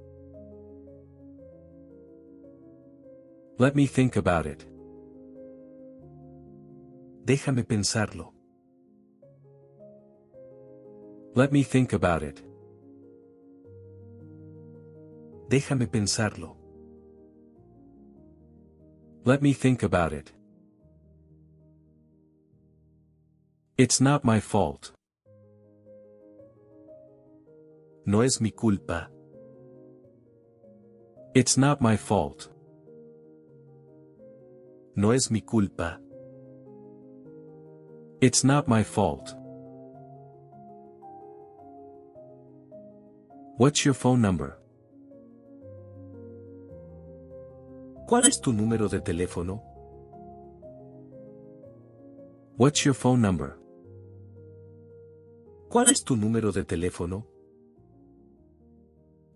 Let 3.59 3.77
me 3.77 3.87
think 3.87 4.17
about 4.17 4.47
it. 4.47 4.67
Déjame 7.25 7.65
pensarlo. 7.65 8.33
Let 11.35 11.53
me 11.53 11.63
think 11.63 11.93
about 11.93 12.23
it. 12.23 12.43
Déjame 15.49 15.87
pensarlo. 15.87 16.57
Let 19.25 19.43
me 19.43 19.53
think 19.53 19.83
about 19.83 20.13
it. 20.13 20.33
It's 23.77 24.01
not 24.01 24.25
my 24.25 24.41
fault. 24.41 24.93
No 28.07 28.23
es 28.23 28.41
mi 28.41 28.51
culpa. 28.51 29.11
It's 31.35 31.57
not 31.57 31.81
my 31.81 31.97
fault. 31.97 32.51
No 34.97 35.13
es 35.13 35.31
mi 35.31 35.43
culpa. 35.43 36.01
It's 38.21 38.43
not 38.45 38.67
my 38.69 38.83
fault. 38.83 39.35
What's 43.59 43.85
your 43.85 43.95
phone 43.95 44.23
number? 44.23 44.59
¿Cuál 48.09 48.27
es 48.27 48.41
tu 48.41 48.53
número 48.53 48.89
de 48.89 49.01
teléfono? 49.01 49.63
What's 52.57 52.85
your 52.85 52.95
phone 52.95 53.23
number? 53.23 53.57
¿Cuál 55.69 55.91
es 55.91 56.03
tu 56.03 56.17
número 56.17 56.51
de 56.51 56.65
teléfono? 56.65 57.30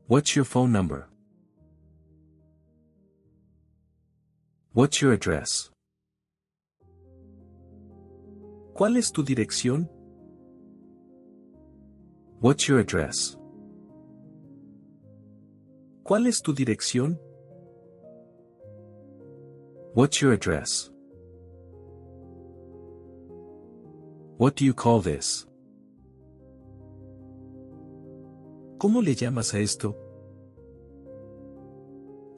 What's 0.07 0.37
your 0.37 0.45
phone 0.45 0.71
number? 0.71 1.09
What's 4.75 5.01
your 5.01 5.15
address? 5.15 5.71
¿Cuál 8.75 8.99
es 8.99 9.11
tu 9.11 9.23
dirección? 9.23 9.89
What's 12.41 12.69
your 12.69 12.81
address? 12.81 13.39
¿Cuál 16.05 16.27
es 16.27 16.43
tu 16.43 16.53
dirección? 16.53 17.17
What's 19.95 20.21
your 20.21 20.35
address? 20.35 20.91
What 24.37 24.55
do 24.57 24.67
you 24.67 24.75
call 24.75 25.01
this? 25.01 25.47
¿Cómo 28.85 29.01
le 29.01 29.15
llamas 29.15 29.55
a 29.55 29.61
esto? 29.61 29.97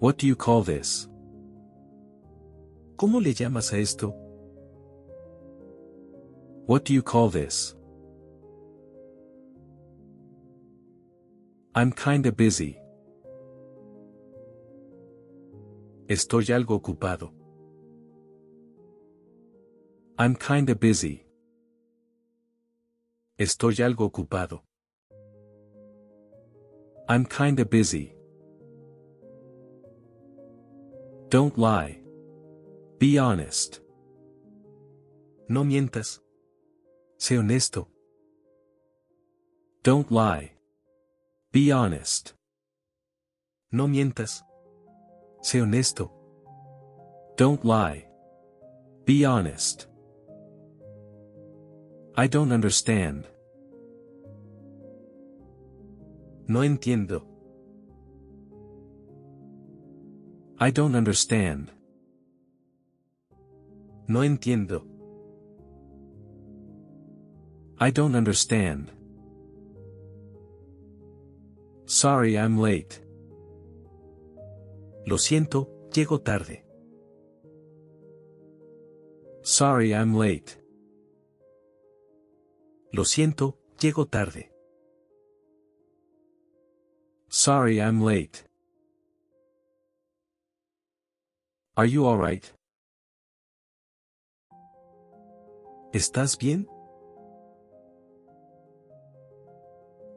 What 0.00 0.18
do 0.18 0.28
you 0.28 0.36
call 0.36 0.62
this? 0.62 1.08
¿Cómo 2.94 3.20
le 3.20 3.34
llamas 3.34 3.72
a 3.72 3.78
esto? 3.78 4.14
What 6.68 6.84
do 6.84 6.94
you 6.94 7.02
call 7.02 7.30
this? 7.30 7.74
I'm 11.74 11.90
kinda 11.90 12.30
busy. 12.30 12.78
Estoy 16.06 16.52
algo 16.52 16.76
ocupado. 16.76 17.32
I'm 20.16 20.36
kinda 20.36 20.76
busy. 20.76 21.26
Estoy 23.36 23.82
algo 23.82 24.04
ocupado. 24.04 24.65
I'm 27.08 27.24
kinda 27.24 27.64
busy. 27.64 28.14
Don't 31.28 31.56
lie. 31.56 32.00
Be 32.98 33.18
honest. 33.18 33.80
No 35.48 35.62
mientas. 35.62 36.20
Sé 37.18 37.38
honesto. 37.38 37.88
Don't 39.84 40.10
lie. 40.10 40.52
Be 41.52 41.70
honest. 41.70 42.34
No 43.70 43.86
mientas. 43.86 44.42
Sé 45.42 45.60
honesto. 45.60 46.10
Don't 47.36 47.64
lie. 47.64 48.08
Be 49.04 49.24
honest. 49.24 49.86
I 52.16 52.26
don't 52.26 52.50
understand. 52.50 53.28
No 56.48 56.62
entiendo. 56.62 57.26
I 60.58 60.70
don't 60.70 60.94
understand. 60.94 61.70
No 64.06 64.22
entiendo. 64.22 64.86
I 67.78 67.90
don't 67.90 68.14
understand. 68.14 68.90
Sorry 71.84 72.36
I'm 72.38 72.58
late. 72.58 73.04
Lo 75.04 75.18
siento, 75.18 75.70
llego 75.92 76.20
tarde. 76.20 76.64
Sorry 79.42 79.92
I'm 79.92 80.16
late. 80.16 80.64
Lo 82.92 83.04
siento, 83.04 83.58
llego 83.78 84.06
tarde. 84.06 84.55
Sorry 87.28 87.80
I'm 87.82 88.00
late. 88.00 88.44
Are 91.76 91.84
you 91.84 92.06
alright? 92.06 92.52
¿Estás 95.92 96.38
bien? 96.38 96.66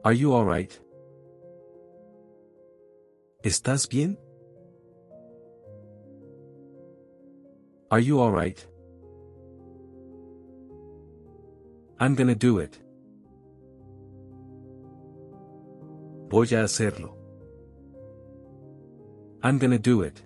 Are 0.04 0.12
you 0.12 0.32
alright? 0.34 0.78
¿Estás 3.44 3.88
bien? 3.88 4.16
Are 7.90 8.00
you 8.00 8.20
alright? 8.20 8.66
I'm 11.98 12.14
gonna 12.14 12.34
do 12.34 12.58
it. 12.58 12.78
Voy 16.30 16.46
a 16.54 16.62
hacerlo. 16.62 17.16
I'm 19.42 19.58
gonna 19.58 19.78
do 19.78 20.02
it. 20.02 20.22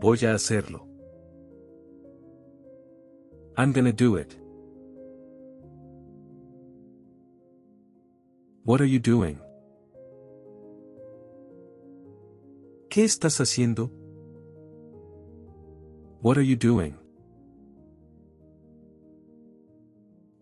Voy 0.00 0.18
a 0.24 0.34
hacerlo. 0.34 0.88
I'm 3.56 3.72
gonna 3.72 3.92
do 3.92 4.16
it. 4.16 4.36
What 8.64 8.80
are 8.80 8.88
you 8.88 8.98
doing? 8.98 9.38
¿Qué 12.90 13.04
estás 13.04 13.40
haciendo? 13.40 13.92
What 16.20 16.36
are 16.36 16.44
you 16.44 16.56
doing? 16.56 16.96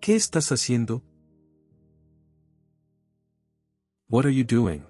¿Qué 0.00 0.14
estás 0.14 0.50
haciendo? 0.52 1.02
What 4.12 4.26
are 4.26 4.30
you 4.30 4.44
doing? 4.44 4.84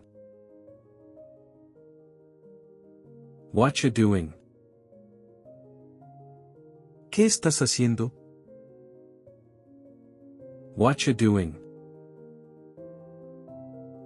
What 3.53 3.85
you 3.85 3.91
doing? 3.91 4.35
¿Qué 7.09 7.25
estás 7.27 7.63
haciendo? 7.63 8.11
What 10.75 11.07
you 11.07 11.15
doing? 11.15 11.55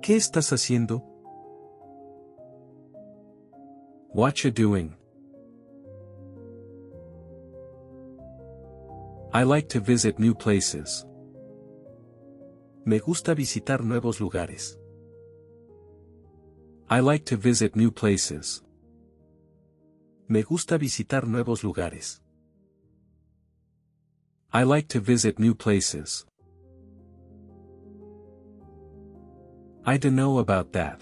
¿Qué 0.02 0.16
estás 0.16 0.52
haciendo? 0.52 1.02
What 4.12 4.44
you 4.44 4.50
doing? 4.50 4.94
I 9.32 9.44
like 9.44 9.68
to 9.70 9.80
visit 9.80 10.18
new 10.18 10.34
places. 10.34 11.06
Me 12.84 12.98
gusta 12.98 13.34
visitar 13.34 13.82
nuevos 13.82 14.20
lugares. 14.20 14.78
I 16.88 17.00
like 17.00 17.24
to 17.26 17.36
visit 17.36 17.74
new 17.74 17.90
places. 17.90 18.62
Me 20.28 20.42
gusta 20.42 20.78
visitar 20.78 21.26
nuevos 21.26 21.64
lugares. 21.64 22.20
I 24.52 24.62
like 24.62 24.86
to 24.88 25.00
visit 25.00 25.40
new 25.40 25.52
places. 25.52 26.24
I 29.84 29.96
don't 29.96 30.14
know 30.14 30.38
about 30.38 30.72
that. 30.74 31.00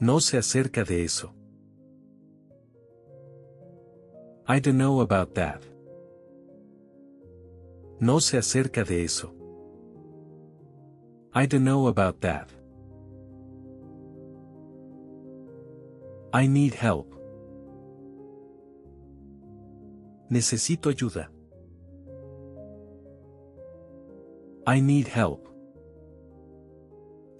No 0.00 0.18
sé 0.18 0.38
acerca 0.38 0.84
de 0.84 1.04
eso. 1.04 1.32
I 4.48 4.58
don't 4.58 4.78
know 4.78 5.00
about 5.00 5.36
that. 5.36 5.62
No 8.00 8.18
sé 8.18 8.38
acerca 8.38 8.82
de 8.82 9.04
eso. 9.04 9.32
I 11.32 11.46
don't 11.46 11.62
know 11.62 11.86
about 11.86 12.20
that. 12.22 12.57
I 16.32 16.46
need 16.46 16.74
help. 16.74 17.14
Necesito 20.30 20.90
ayuda. 20.90 21.30
I 24.66 24.80
need 24.80 25.08
help. 25.08 25.48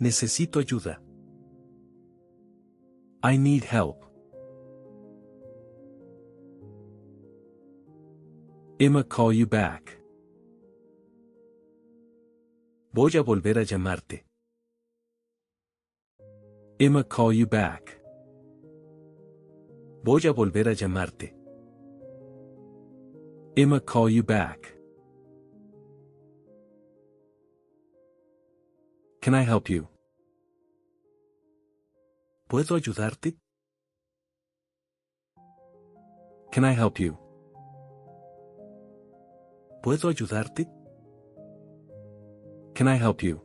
Necesito 0.01 0.59
ayuda. 0.61 0.99
I 3.23 3.37
need 3.37 3.65
help. 3.65 4.05
Emma 8.81 9.05
call 9.05 9.33
you 9.35 9.47
back. 9.47 10.01
Voy 12.95 13.11
a 13.19 13.23
volver 13.23 13.59
a 13.59 13.65
llamarte. 13.65 14.25
Emma 16.81 17.05
call 17.05 17.33
you 17.35 17.47
back. 17.47 17.98
Voy 20.11 20.27
a 20.27 20.33
volver 20.33 20.67
a 20.69 20.73
llamarte. 20.73 21.35
Emma 23.55 23.79
call 23.79 24.09
you 24.09 24.23
back. 24.23 24.75
Can 29.21 29.35
I 29.35 29.45
help 29.45 29.69
you? 29.69 29.87
¿Puedo 32.49 32.75
ayudarte? 32.75 33.37
Can 36.53 36.65
I 36.65 36.73
help 36.73 36.99
you? 36.99 37.19
¿Puedo 39.83 40.09
ayudarte? 40.09 40.71
Can 42.75 42.89
I 42.89 42.97
help 42.97 43.23
you? 43.23 43.43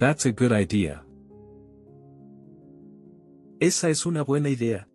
That's 0.00 0.26
a 0.26 0.32
good 0.32 0.50
idea. 0.50 1.07
Esa 3.60 3.88
es 3.88 4.06
una 4.06 4.22
buena 4.22 4.50
idea. 4.50 4.88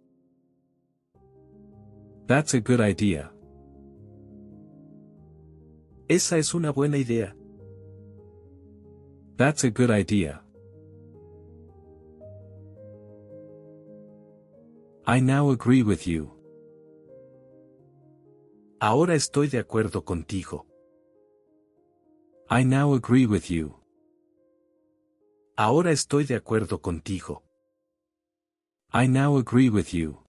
That's 2.28 2.54
a 2.54 2.62
good 2.62 2.80
idea. 2.80 3.30
Esa 6.08 6.38
es 6.38 6.54
una 6.54 6.72
buena 6.72 6.98
idea. 6.98 7.36
That's 9.36 9.66
a 9.66 9.70
good 9.70 9.90
idea. 9.90 10.42
I 15.06 15.20
now 15.20 15.52
agree 15.52 15.84
with 15.84 16.08
you. 16.08 16.32
Ahora 18.80 19.16
estoy 19.16 19.50
de 19.50 19.60
acuerdo 19.60 20.06
contigo. 20.06 20.66
I 22.50 22.64
now 22.64 22.94
agree 22.94 23.26
with 23.26 23.50
you. 23.50 23.76
Ahora 25.58 25.92
estoy 25.92 26.24
de 26.24 26.36
acuerdo 26.36 26.82
contigo. 26.82 27.44
I 28.96 29.08
now 29.08 29.38
agree 29.38 29.72
with 29.72 29.92
you. 29.92 30.20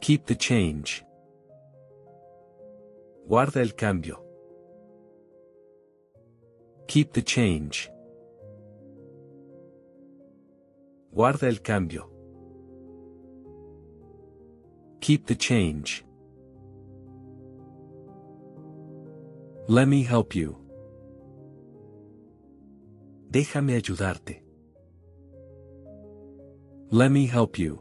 Keep 0.00 0.26
the 0.26 0.34
change. 0.34 1.04
Guarda 3.30 3.60
el 3.60 3.70
cambio. 3.76 4.18
Keep 6.88 7.12
the 7.12 7.22
change. 7.22 7.88
Guarda 11.14 11.46
el 11.46 11.60
cambio. 11.62 12.10
Keep 15.00 15.26
the 15.26 15.36
change. 15.36 16.04
Let 19.68 19.86
me 19.86 20.02
help 20.02 20.34
you. 20.34 20.61
Déjame 23.32 23.72
ayudarte. 23.76 24.44
Let 26.90 27.10
me 27.10 27.26
help 27.26 27.58
you. 27.58 27.78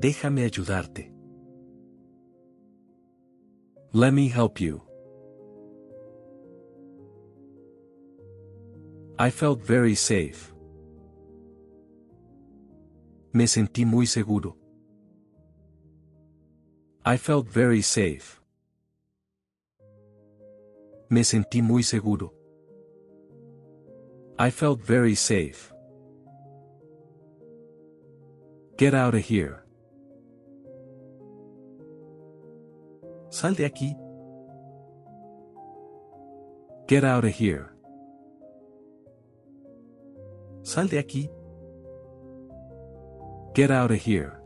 Déjame 0.00 0.42
ayudarte. 0.42 1.12
Let 3.92 4.12
me 4.12 4.26
help 4.28 4.60
you. 4.60 4.82
I 9.16 9.30
felt 9.30 9.62
very 9.62 9.94
safe. 9.94 10.52
Me 13.32 13.46
sentí 13.46 13.86
muy 13.86 14.06
seguro. 14.06 14.56
I 17.06 17.16
felt 17.16 17.46
very 17.46 17.80
safe. 17.80 18.43
Me 21.08 21.22
sentí 21.22 21.62
muy 21.62 21.82
seguro. 21.82 22.32
I 24.38 24.50
felt 24.50 24.80
very 24.80 25.14
safe. 25.14 25.72
Get 28.76 28.94
out 28.94 29.14
of 29.14 29.22
here. 29.22 29.62
Sal 33.30 33.54
de 33.54 33.64
aquí. 33.64 33.96
Get 36.88 37.04
out 37.04 37.24
of 37.24 37.32
here. 37.32 37.70
Sal 40.62 40.88
de 40.88 40.98
aquí. 40.98 41.30
Get 43.54 43.70
out 43.70 43.90
of 43.90 43.98
here. 43.98 44.40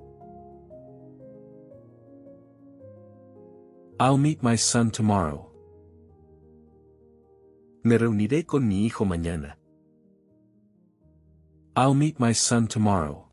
I'll 3.99 4.19
meet 4.19 4.43
my 4.43 4.57
son 4.57 4.91
tomorrow. 4.91 5.48
Me 7.85 7.97
reuniré 7.97 8.45
con 8.45 8.67
mi 8.67 8.85
hijo 8.87 9.05
mañana. 9.05 9.57
I'll 11.77 11.95
meet 11.95 12.19
my 12.19 12.33
son 12.35 12.67
tomorrow. 12.67 13.29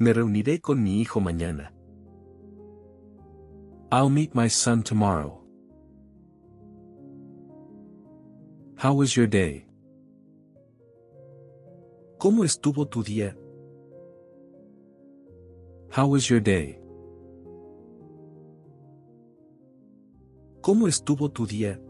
Me 0.00 0.12
reuniré 0.12 0.60
con 0.60 0.82
mi 0.82 1.00
hijo 1.00 1.20
mañana. 1.20 1.72
I'll 3.92 4.10
meet 4.10 4.34
my 4.34 4.48
son 4.48 4.82
tomorrow. 4.82 5.40
How 8.76 8.94
was 8.94 9.14
your 9.14 9.28
day? 9.28 9.66
¿Cómo 12.18 12.44
estuvo 12.44 12.86
tu 12.86 13.02
día? 13.02 13.36
How 15.90 16.06
was 16.08 16.28
your 16.28 16.40
day? 16.40 16.80
¿Cómo 20.62 20.88
estuvo 20.88 21.30
tu 21.30 21.46
día? 21.46 21.80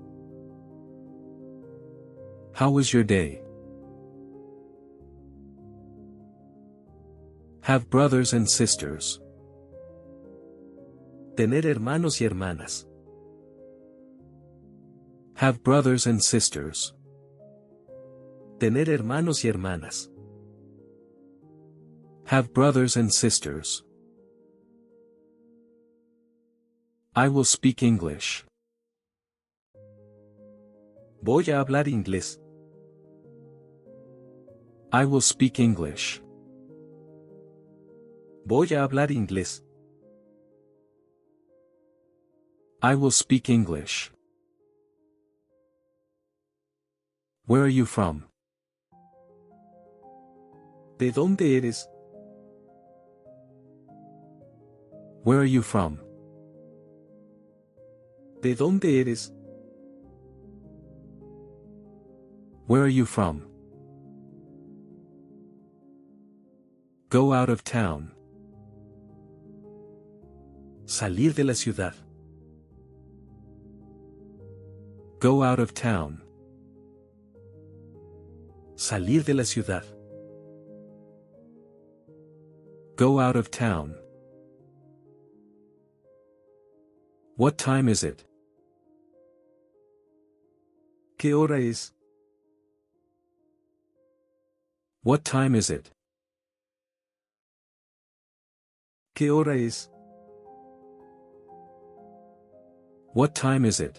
How 2.52 2.70
was 2.70 2.92
your 2.92 3.04
day? 3.04 3.42
Have 7.62 7.88
brothers 7.88 8.32
and 8.32 8.48
sisters. 8.48 9.20
Tener 11.36 11.62
hermanos 11.62 12.20
y 12.20 12.26
hermanas. 12.26 12.86
Have 15.36 15.62
brothers 15.62 16.06
and 16.06 16.22
sisters. 16.22 16.94
Tener 18.58 18.86
hermanos 18.86 19.44
y 19.44 19.50
hermanas. 19.50 20.10
Have 22.26 22.52
brothers 22.52 22.96
and 22.96 23.12
sisters. 23.12 23.84
I 27.14 27.28
will 27.28 27.44
speak 27.44 27.82
English. 27.82 28.44
Voy 31.22 31.50
a 31.50 31.60
hablar 31.60 31.86
inglés. 31.86 32.40
I 34.90 35.04
will 35.04 35.20
speak 35.20 35.58
English. 35.58 36.22
Voy 38.46 38.66
a 38.74 38.82
hablar 38.82 39.10
inglés. 39.10 39.62
I 42.82 42.94
will 42.94 43.10
speak 43.10 43.50
English. 43.50 44.10
Where 47.46 47.64
are 47.64 47.68
you 47.68 47.84
from? 47.84 48.24
¿De 50.98 51.12
dónde 51.12 51.56
eres? 51.58 51.86
Where 55.24 55.40
are 55.40 55.50
you 55.50 55.62
from? 55.62 55.98
¿De 58.40 58.54
dónde 58.54 59.00
eres? 59.00 59.34
Where 62.70 62.84
are 62.84 62.96
you 63.00 63.04
from? 63.04 63.42
Go 67.08 67.32
out 67.32 67.48
of 67.48 67.64
town. 67.64 68.12
Salir 70.84 71.34
de 71.34 71.42
la 71.42 71.54
ciudad. 71.54 71.94
Go 75.18 75.42
out 75.42 75.58
of 75.58 75.74
town. 75.74 76.22
Salir 78.76 79.24
de 79.24 79.34
la 79.34 79.42
ciudad. 79.42 79.84
Go 82.94 83.18
out 83.18 83.34
of 83.34 83.50
town. 83.50 83.96
What 87.34 87.58
time 87.58 87.88
is 87.88 88.04
it? 88.04 88.24
¿Qué 91.18 91.34
hora 91.34 91.58
es? 91.60 91.90
What 95.02 95.24
time 95.24 95.54
is 95.54 95.70
it? 95.70 95.90
¿Qué 99.16 99.30
hora 99.30 99.56
es? 99.56 99.88
What 103.14 103.34
time 103.34 103.64
is 103.64 103.80
it? 103.80 103.98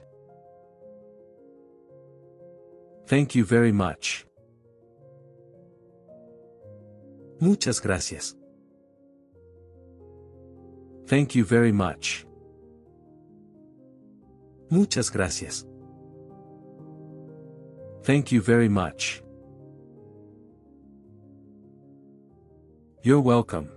Thank 3.08 3.34
you 3.34 3.44
very 3.44 3.72
much. 3.72 4.28
Muchas 7.40 7.80
gracias. 7.80 8.36
Thank 11.08 11.34
you 11.34 11.44
very 11.44 11.72
much. 11.72 12.28
Muchas 14.70 15.10
gracias. 15.10 15.66
Thank 18.04 18.32
you 18.32 18.40
very 18.40 18.70
much. 18.70 19.24
You're 23.04 23.20
welcome. 23.20 23.68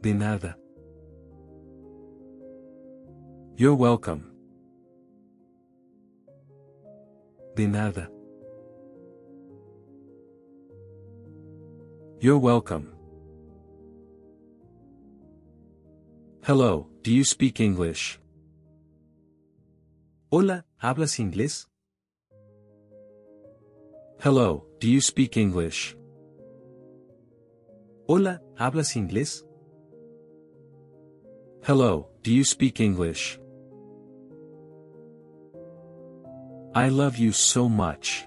De 0.00 0.14
nada. 0.14 0.56
You're 3.58 3.74
welcome. 3.74 4.32
De 7.54 7.66
nada. 7.66 8.08
You're 12.18 12.38
welcome. 12.38 12.94
Hello, 16.44 16.88
do 17.02 17.12
you 17.12 17.24
speak 17.24 17.60
English? 17.60 18.18
Hola, 20.30 20.64
¿hablas 20.82 21.18
inglés? 21.20 21.66
Hello, 24.18 24.64
do 24.80 24.88
you 24.88 25.02
speak 25.02 25.36
English? 25.36 25.94
Hola, 28.08 28.42
¿hablas 28.56 28.96
inglés? 28.96 29.46
Hello, 31.62 32.08
do 32.24 32.32
you 32.32 32.42
speak 32.42 32.80
English? 32.80 33.38
I 36.74 36.88
love 36.88 37.16
you 37.16 37.32
so 37.32 37.68
much. 37.68 38.26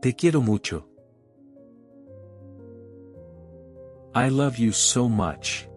Te 0.00 0.12
quiero 0.12 0.40
mucho. 0.40 0.84
I 4.14 4.28
love 4.28 4.58
you 4.58 4.70
so 4.70 5.08
much. 5.08 5.68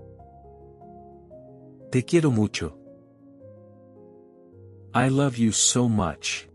Te 1.90 2.04
quiero 2.04 2.30
mucho. 2.30 2.78
I 4.94 5.08
love 5.08 5.40
you 5.40 5.52
so 5.52 5.90
much. 5.90 6.48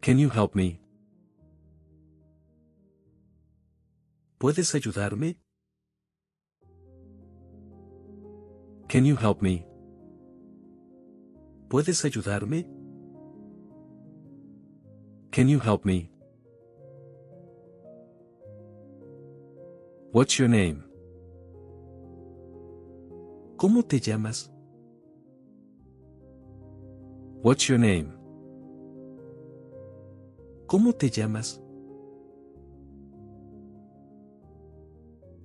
Can 0.00 0.18
you 0.18 0.28
help 0.28 0.54
me? 0.54 0.81
¿Puedes 4.42 4.74
ayudarme? 4.74 5.38
Can 8.88 9.04
you 9.04 9.14
help 9.14 9.40
me? 9.40 9.64
¿Puedes 11.68 12.04
ayudarme? 12.04 12.66
Can 15.30 15.46
you 15.46 15.60
help 15.60 15.84
me? 15.84 16.10
What's 20.10 20.36
your 20.40 20.48
name? 20.48 20.82
¿Cómo 23.58 23.84
te 23.84 24.00
llamas? 24.00 24.52
What's 27.44 27.68
your 27.68 27.78
name? 27.78 28.08
¿Cómo 30.66 30.92
te 30.92 31.08
llamas? 31.10 31.61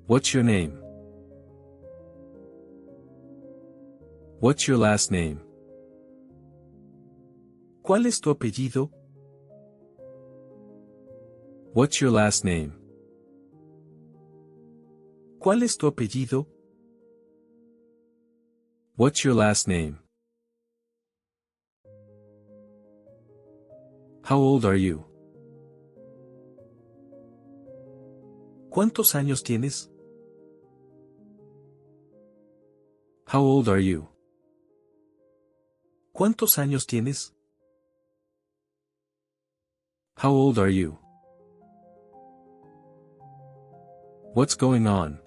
What's 0.07 0.33
your 0.33 0.43
name? 0.43 0.71
What's 4.39 4.65
your 4.65 4.77
last 4.77 5.11
name? 5.11 5.41
¿Cuál 7.83 8.05
es 8.05 8.21
tu 8.21 8.29
apellido? 8.29 8.89
What's 11.73 11.99
your 11.99 12.11
last 12.11 12.45
name? 12.45 12.71
¿Cuál 15.39 15.63
es 15.63 15.75
tu 15.77 15.87
apellido? 15.87 16.47
What's 18.95 19.25
your 19.25 19.33
last 19.33 19.67
name? 19.67 19.97
How 24.23 24.37
old 24.37 24.63
are 24.63 24.77
you? 24.77 25.03
¿Cuántos 28.69 29.15
años 29.15 29.43
tienes? 29.43 29.91
How 33.29 33.41
old 33.41 33.67
are 33.67 33.77
you? 33.81 34.07
¿Cuántos 36.13 36.57
años 36.57 36.87
tienes? 36.87 37.33
How 40.15 40.31
old 40.31 40.57
are 40.57 40.69
you? 40.69 40.97
What's 44.33 44.55
going 44.55 44.87
on? 44.87 45.19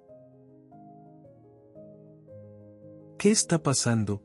¿Qué 3.18 3.32
está 3.32 3.58
pasando? 3.62 4.22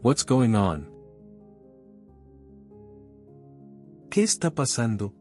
What's 0.00 0.24
going 0.24 0.54
on? 0.54 0.88
¿Qué 4.08 4.22
está 4.22 4.50
pasando? 4.50 5.12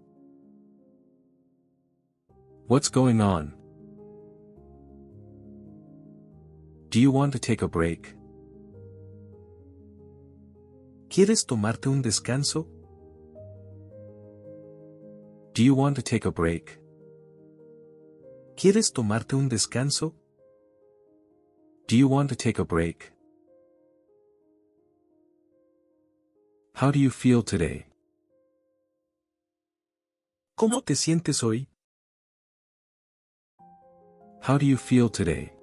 What's 2.67 2.89
going 2.89 3.19
on? 3.19 3.60
Do 6.91 6.99
you 6.99 7.09
want 7.09 7.31
to 7.31 7.39
take 7.39 7.61
a 7.61 7.69
break? 7.69 8.17
¿Quieres 11.07 11.45
tomarte 11.45 11.87
un 11.87 12.01
descanso? 12.01 12.67
Do 15.53 15.63
you 15.63 15.73
want 15.73 15.95
to 15.95 16.01
take 16.01 16.25
a 16.25 16.31
break? 16.31 16.81
¿Quieres 18.57 18.91
tomarte 18.91 19.37
un 19.37 19.47
descanso? 19.47 20.13
Do 21.87 21.95
you 21.95 22.09
want 22.09 22.27
to 22.27 22.35
take 22.35 22.59
a 22.59 22.65
break? 22.65 23.13
How 26.73 26.91
do 26.91 26.99
you 26.99 27.09
feel 27.09 27.41
today? 27.41 27.85
¿Cómo 30.57 30.83
te 30.83 30.95
sientes 30.95 31.41
hoy? 31.41 31.69
How 34.41 34.57
do 34.57 34.65
you 34.65 34.75
feel 34.75 35.09
today? 35.09 35.53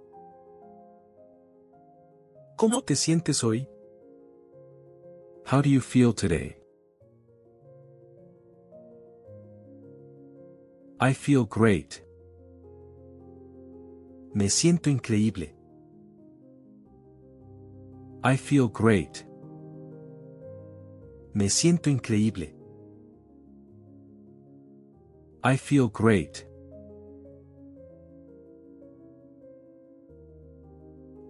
¿Cómo 2.58 2.82
te 2.82 2.96
sientes 2.96 3.44
hoy? 3.44 3.68
How 5.46 5.62
do 5.62 5.68
you 5.68 5.80
feel 5.80 6.12
today? 6.12 6.56
I 10.98 11.14
feel 11.14 11.44
great. 11.44 12.04
Me 14.34 14.48
siento 14.48 14.90
increíble. 14.90 15.54
I 18.24 18.36
feel 18.36 18.66
great. 18.66 19.24
Me 21.34 21.48
siento 21.48 21.90
increíble. 21.90 22.56
I 25.44 25.56
feel 25.56 25.88
great. 25.88 26.44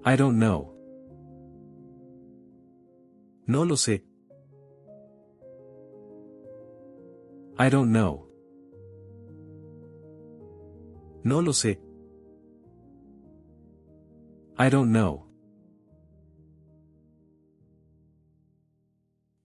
I 0.06 0.16
don't 0.16 0.38
know. 0.38 0.77
No 3.48 3.64
lo 3.64 3.76
sé. 3.78 4.04
I 7.58 7.70
don't 7.70 7.90
know. 7.90 8.28
No 11.24 11.40
lo 11.40 11.54
sé. 11.54 11.80
I 14.58 14.68
don't 14.68 14.92
know. 14.92 15.30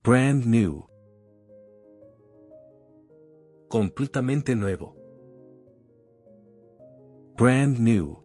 Brand 0.04 0.45
new. 0.47 0.86
Completamente 3.70 4.54
nuevo. 4.54 4.97
Brand 7.38 7.80
new. 7.80 8.22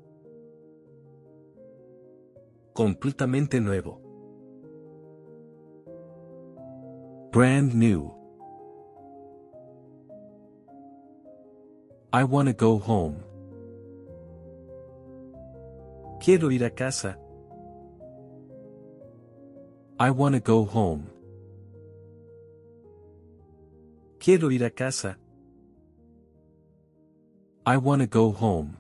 Completamente 2.75 3.61
nuevo. 3.61 4.08
Brand 7.31 7.75
new. 7.75 8.11
I 12.11 12.25
wanna 12.25 12.55
go 12.55 12.79
home. 12.79 13.23
Quiero 16.21 16.51
ir 16.51 16.65
a 16.65 16.71
casa. 16.71 17.19
I 20.01 20.11
wanna 20.11 20.41
go 20.41 20.65
home. 20.65 21.05
Quiero 24.19 24.51
ir 24.51 24.65
a 24.65 24.71
casa. 24.71 25.19
I 27.67 27.77
wanna 27.77 28.07
go 28.07 28.33
home. 28.33 28.79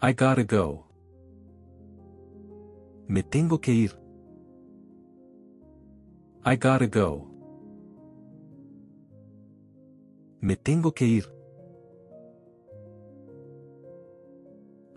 I 0.00 0.12
gotta 0.12 0.44
go. 0.44 0.84
Me 3.08 3.24
tengo 3.24 3.60
que 3.60 3.72
ir. 3.72 4.01
I 6.44 6.56
gotta 6.56 6.88
go. 6.88 7.28
Me 10.40 10.56
tengo 10.56 10.90
que 10.90 11.06
ir. 11.06 11.24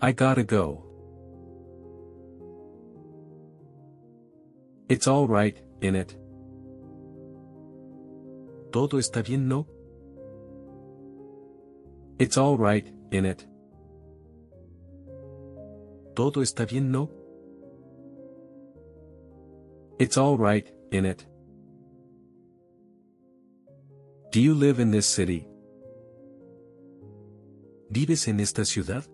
I 0.01 0.11
gotta 0.11 0.43
go. 0.43 0.83
It's 4.89 5.07
alright, 5.07 5.61
in 5.81 5.95
it. 5.95 6.17
Todo 8.71 8.97
está 8.97 9.21
bien, 9.21 9.47
¿no? 9.47 9.67
It's 12.17 12.39
alright, 12.39 12.91
in 13.11 13.25
it. 13.25 13.45
Todo 16.15 16.41
está 16.41 16.65
bien, 16.65 16.91
¿no? 16.91 17.09
It's 19.99 20.17
alright, 20.17 20.71
in 20.91 21.05
it. 21.05 21.25
Do 24.35 24.41
you 24.41 24.53
live 24.53 24.81
in 24.81 24.91
this 24.91 25.05
city? 25.05 25.47
¿Vives 27.89 28.27
en 28.27 28.41
esta 28.41 28.65
ciudad? 28.65 29.05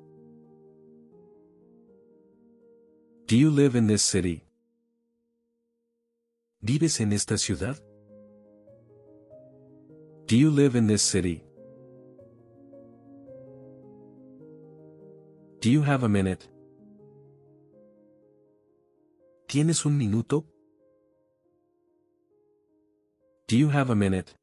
Do 3.28 3.38
you 3.38 3.51
live 3.51 3.76
in 3.76 3.86
this 3.86 4.01
city? 4.01 4.43
¿Vives 6.63 6.99
en 7.01 7.13
esta 7.13 7.38
ciudad? 7.38 7.78
Do 10.26 10.36
you 10.36 10.49
live 10.49 10.76
in 10.76 10.88
this 10.88 11.03
city? 11.03 11.43
Do 15.59 15.69
you 15.69 15.84
have 15.84 16.03
a 16.03 16.09
minute? 16.09 16.49
¿Tienes 19.47 19.86
un 19.86 19.99
minuto? 19.99 20.45
Do 23.47 23.55
you 23.55 23.69
have 23.69 23.91
a 23.91 23.95
minute? 23.95 24.40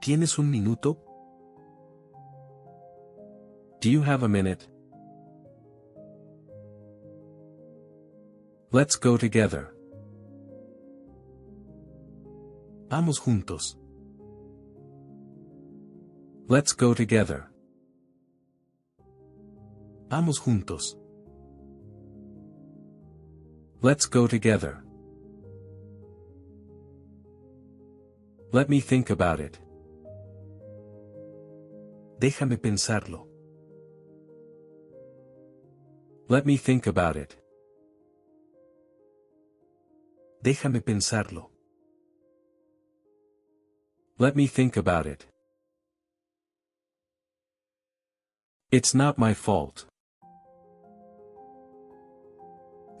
¿Tienes 0.00 0.38
un 0.38 0.50
minuto? 0.50 0.98
Do 3.80 3.88
you 3.90 4.02
have 4.02 4.22
a 4.22 4.28
minute? 4.28 4.68
Let's 8.70 8.96
go 8.96 9.16
together. 9.16 9.74
Vamos 12.90 13.18
juntos. 13.18 13.76
Let's 16.48 16.72
go 16.72 16.92
together. 16.94 17.50
Vamos 20.10 20.38
juntos. 20.38 20.96
Let's 23.80 24.06
go 24.06 24.26
together. 24.26 24.84
Let 28.52 28.68
me 28.68 28.80
think 28.80 29.10
about 29.10 29.40
it. 29.40 29.58
Déjame 32.24 32.56
pensarlo. 32.56 33.28
Let 36.26 36.46
me 36.46 36.56
think 36.56 36.86
about 36.86 37.16
it. 37.16 37.36
Déjame 40.42 40.80
pensarlo. 40.80 41.50
Let 44.18 44.36
me 44.36 44.46
think 44.46 44.78
about 44.78 45.04
it. 45.04 45.26
It's 48.72 48.94
not 48.94 49.18
my 49.18 49.34
fault. 49.34 49.86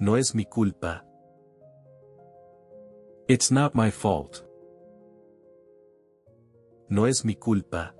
No 0.00 0.16
es 0.16 0.34
mi 0.34 0.44
culpa. 0.44 1.02
It's 3.26 3.50
not 3.50 3.74
my 3.74 3.90
fault. 3.90 4.44
No 6.90 7.06
es 7.06 7.24
mi 7.24 7.36
culpa. 7.36 7.94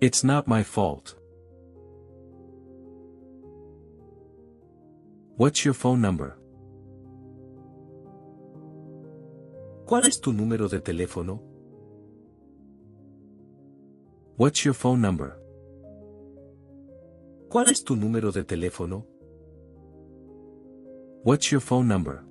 It's 0.00 0.24
not 0.24 0.48
my 0.48 0.62
fault. 0.62 1.14
What's 5.36 5.62
your 5.62 5.74
phone 5.74 6.00
number? 6.00 6.38
¿Cuál 9.84 10.06
es 10.06 10.18
tu 10.18 10.32
número 10.32 10.68
de 10.68 10.80
teléfono? 10.80 11.42
What's 14.38 14.64
your 14.64 14.72
phone 14.72 15.02
number? 15.02 15.36
¿Cuál 17.50 17.68
es 17.68 17.84
tu 17.84 17.94
número 17.94 18.32
de 18.32 18.44
teléfono? 18.44 19.04
What's 21.24 21.52
your 21.52 21.60
phone 21.60 21.88
number? 21.88 22.24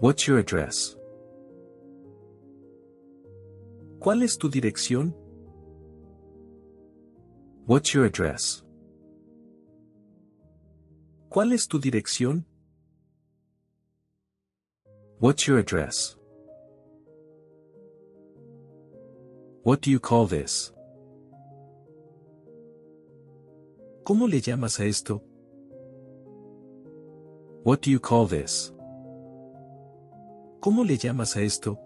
What's 0.00 0.26
your 0.26 0.38
address? 0.38 0.96
¿Cuál 4.00 4.22
es 4.22 4.38
tu 4.38 4.48
dirección? 4.48 5.14
What's 7.66 7.92
your 7.92 8.06
address? 8.06 8.64
¿Cuál 11.28 11.52
es 11.52 11.68
tu 11.68 11.78
dirección? 11.78 12.46
What's 15.20 15.46
your 15.46 15.58
address? 15.58 16.16
What 19.64 19.82
do 19.82 19.90
you 19.90 20.00
call 20.00 20.26
this? 20.26 20.72
¿Cómo 24.04 24.26
le 24.28 24.40
llamas 24.40 24.80
a 24.80 24.86
esto? 24.86 25.22
What 27.64 27.82
do 27.82 27.90
you 27.90 28.00
call 28.00 28.26
this? 28.26 28.72
¿Cómo 30.60 30.86
le 30.86 30.96
llamas 30.96 31.36
a 31.36 31.42
esto? 31.42 31.78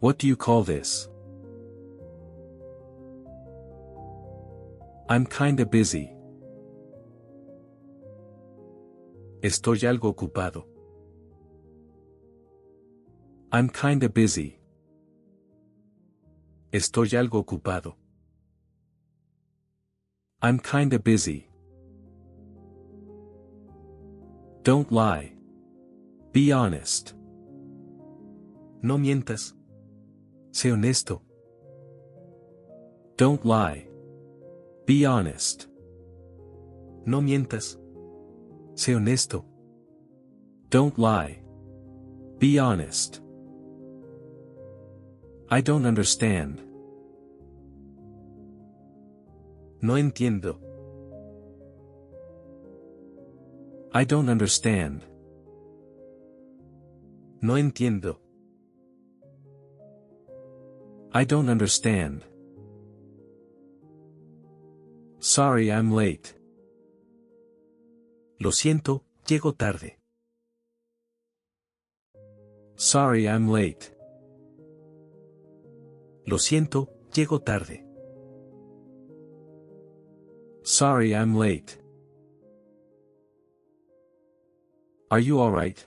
What 0.00 0.16
do 0.16 0.26
you 0.26 0.34
call 0.34 0.62
this? 0.62 1.08
I'm 5.10 5.26
kinda 5.26 5.66
busy. 5.66 6.16
Estoy 9.42 9.84
algo 9.86 10.14
ocupado. 10.14 10.64
I'm 13.52 13.68
kinda 13.68 14.08
busy. 14.08 14.58
Estoy 16.72 17.14
algo 17.18 17.44
ocupado. 17.44 17.94
I'm 20.40 20.58
kinda 20.60 20.98
busy. 20.98 21.50
Don't 24.62 24.90
lie. 24.90 25.34
Be 26.32 26.52
honest. 26.52 27.14
No 28.82 28.96
mientas. 28.96 29.59
Sé 30.52 30.72
honesto. 30.72 31.22
Don't 33.16 33.44
lie. 33.44 33.86
Be 34.86 35.06
honest. 35.06 35.68
No 37.06 37.20
mientas. 37.20 37.78
Sé 38.74 38.94
honesto. 38.94 39.44
Don't 40.70 40.98
lie. 40.98 41.42
Be 42.38 42.58
honest. 42.58 43.20
I 45.50 45.60
don't 45.60 45.84
understand. 45.86 46.62
No 49.82 49.94
entiendo. 49.96 50.58
I 53.92 54.04
don't 54.04 54.28
understand. 54.28 55.04
No 57.42 57.56
entiendo. 57.56 58.20
I 61.12 61.24
don't 61.24 61.48
understand. 61.48 62.24
Sorry 65.18 65.72
I'm 65.72 65.90
late. 65.92 66.36
Lo 68.38 68.52
siento, 68.52 69.04
llego 69.26 69.52
tarde. 69.54 69.98
Sorry 72.76 73.26
I'm 73.26 73.50
late. 73.50 73.96
Lo 76.26 76.38
siento, 76.38 76.88
llego 77.12 77.40
tarde. 77.40 77.84
Sorry 80.62 81.12
I'm 81.12 81.36
late. 81.36 81.76
Are 85.10 85.20
you 85.20 85.40
alright? 85.40 85.78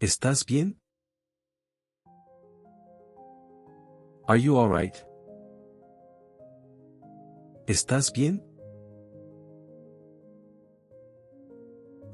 ¿Estás 0.00 0.46
bien? 0.46 0.80
Are 4.26 4.36
you 4.38 4.56
alright? 4.56 5.04
¿Estás 7.66 8.10
bien? 8.10 8.40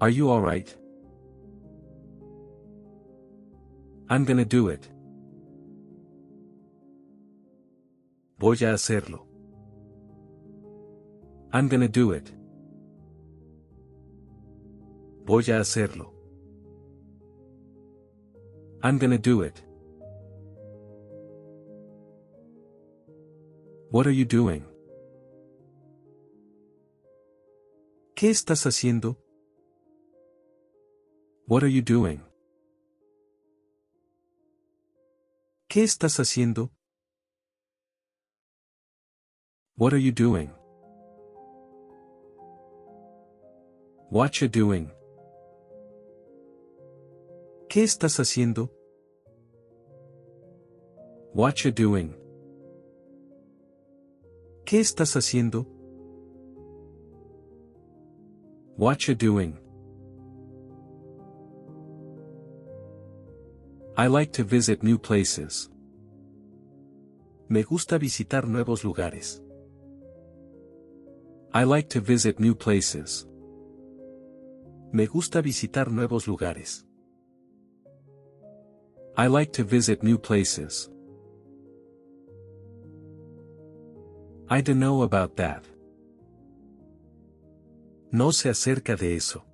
Are 0.00 0.10
you 0.10 0.28
alright? 0.28 0.76
I'm 4.08 4.24
gonna 4.24 4.44
do 4.44 4.68
it. 4.68 4.88
Voy 8.40 8.54
a 8.62 8.72
hacerlo. 8.72 9.26
I'm 11.52 11.68
gonna 11.68 11.88
do 11.88 12.10
it. 12.10 12.32
Voy 15.26 15.42
a 15.48 15.60
hacerlo. 15.60 16.12
I'm 18.82 18.98
gonna 18.98 19.18
do 19.18 19.42
it. 19.42 19.62
What 23.92 24.06
are 24.06 24.12
you 24.12 24.24
doing? 24.24 24.64
¿Qué 28.14 28.30
estás 28.30 28.64
haciendo? 28.64 29.16
What 31.48 31.64
are 31.64 31.72
you 31.72 31.82
doing? 31.82 32.22
¿Qué 35.68 35.82
estás 35.82 36.20
haciendo? 36.20 36.70
What 39.76 39.92
are 39.92 39.98
you 40.00 40.12
doing? 40.12 40.50
What 44.08 44.40
you 44.40 44.46
doing? 44.46 44.92
¿Qué 47.68 47.82
estás 47.82 48.20
haciendo? 48.20 48.70
What 51.34 51.64
you 51.64 51.72
doing? 51.72 52.19
¿Qué 54.70 54.78
estás 54.78 55.16
haciendo? 55.16 55.66
What 58.78 58.98
you 59.08 59.16
doing? 59.16 59.58
I 63.96 64.06
like 64.06 64.30
to 64.34 64.44
visit 64.44 64.84
new 64.84 64.96
places. 64.96 65.68
Me 67.48 67.64
gusta 67.64 67.98
visitar 67.98 68.46
nuevos 68.46 68.84
lugares. 68.84 69.42
I 71.52 71.64
like 71.64 71.88
to 71.88 72.00
visit 72.00 72.38
new 72.38 72.54
places. 72.54 73.26
Me 74.92 75.06
gusta 75.06 75.42
visitar 75.42 75.90
nuevos 75.90 76.28
lugares. 76.28 76.86
I 79.16 79.26
like 79.26 79.50
to 79.54 79.64
visit 79.64 80.04
new 80.04 80.16
places. 80.16 80.88
I 84.52 84.62
don't 84.62 84.80
know 84.80 85.02
about 85.02 85.36
that. 85.36 85.64
No 88.10 88.32
sé 88.32 88.50
acerca 88.50 88.96
de 88.96 89.14
eso. 89.14 89.44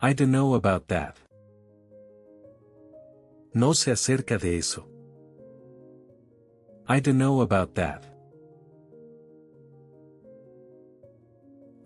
I 0.00 0.14
don't 0.14 0.30
know 0.30 0.54
about 0.54 0.88
that. 0.88 1.18
No 3.52 3.74
sé 3.74 3.92
acerca 3.92 4.38
de 4.38 4.56
eso. 4.56 4.86
I 6.88 7.00
don't 7.00 7.18
know 7.18 7.42
about 7.42 7.74
that. 7.74 8.02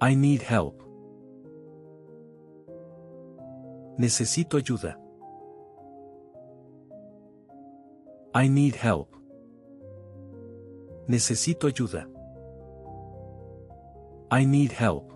I 0.00 0.14
need 0.14 0.42
help. 0.42 0.80
Necesito 3.98 4.56
ayuda. 4.56 4.96
I 8.32 8.48
need 8.48 8.76
help. 8.76 9.15
Necesito 11.08 11.66
ayuda. 11.66 12.08
I 14.30 14.44
need 14.44 14.72
help. 14.72 15.12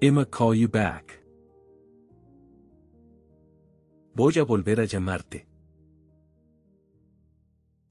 Emma 0.00 0.24
call 0.24 0.54
you 0.54 0.68
back. 0.68 1.20
Voy 4.14 4.32
a 4.38 4.44
volver 4.44 4.80
a 4.80 4.86
llamarte. 4.86 5.46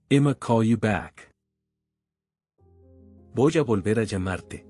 Emma 0.09 0.33
call 0.33 0.63
you 0.63 0.77
back. 0.77 1.29
Voy 3.35 3.51
a 3.57 3.63
volver 3.63 3.99
a 3.99 4.05
llamarte. 4.05 4.65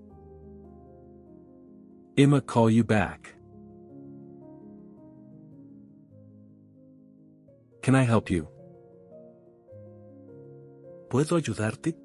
Emma 2.18 2.42
call 2.42 2.72
you 2.72 2.84
back. 2.84 3.39
Can 7.82 7.96
I 7.96 8.04
help 8.04 8.30
you? 8.30 8.48
¿Puedo 11.10 11.36
ayudarte? 11.36 11.96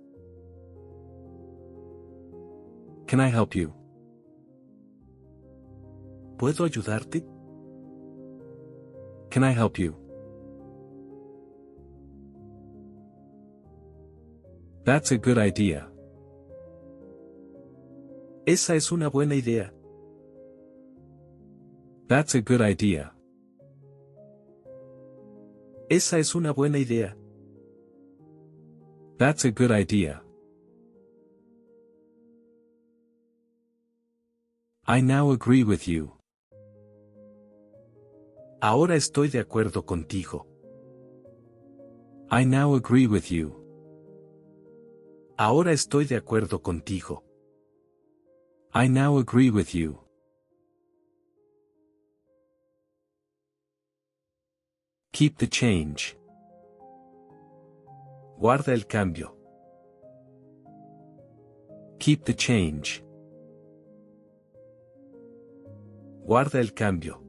Can 3.07 3.20
I 3.20 3.29
help 3.29 3.55
you? 3.55 3.72
¿Puedo 6.39 6.64
ayudarte? 6.64 7.25
Can 9.31 9.45
I 9.45 9.53
help 9.53 9.79
you? 9.79 9.95
That's 14.85 15.12
a 15.12 15.16
good 15.16 15.39
idea. 15.39 15.91
Esa 18.47 18.75
es 18.75 18.93
una 18.93 19.09
buena 19.09 19.35
idea. 19.35 19.72
That's 22.07 22.35
a 22.35 22.41
good 22.43 22.61
idea. 22.61 23.14
Esa 25.91 26.18
es 26.18 26.35
una 26.35 26.53
buena 26.53 26.78
idea. 26.78 27.16
That's 29.18 29.45
a 29.45 29.51
good 29.51 29.70
idea. 29.70 30.22
I 34.87 35.01
now 35.03 35.30
agree 35.30 35.62
with 35.62 35.87
you. 35.87 36.12
Ahora 38.61 38.97
estoy 38.97 39.28
de 39.28 39.41
acuerdo 39.41 39.85
contigo. 39.85 40.47
I 42.30 42.45
now 42.45 42.74
agree 42.74 43.07
with 43.07 43.30
you. 43.30 43.55
Ahora 45.37 45.72
estoy 45.72 46.07
de 46.07 46.16
acuerdo 46.16 46.62
contigo. 46.62 47.22
I 48.74 48.89
now 48.89 49.18
agree 49.18 49.51
with 49.51 49.74
you. 49.74 50.03
Keep 55.15 55.39
the 55.39 55.47
change. 55.47 56.17
Guarda 58.37 58.73
el 58.73 58.85
cambio. 58.89 59.29
Keep 62.01 62.25
the 62.25 62.35
change. 62.35 63.01
Guarda 66.27 66.59
el 66.59 66.73
cambio. 66.75 67.21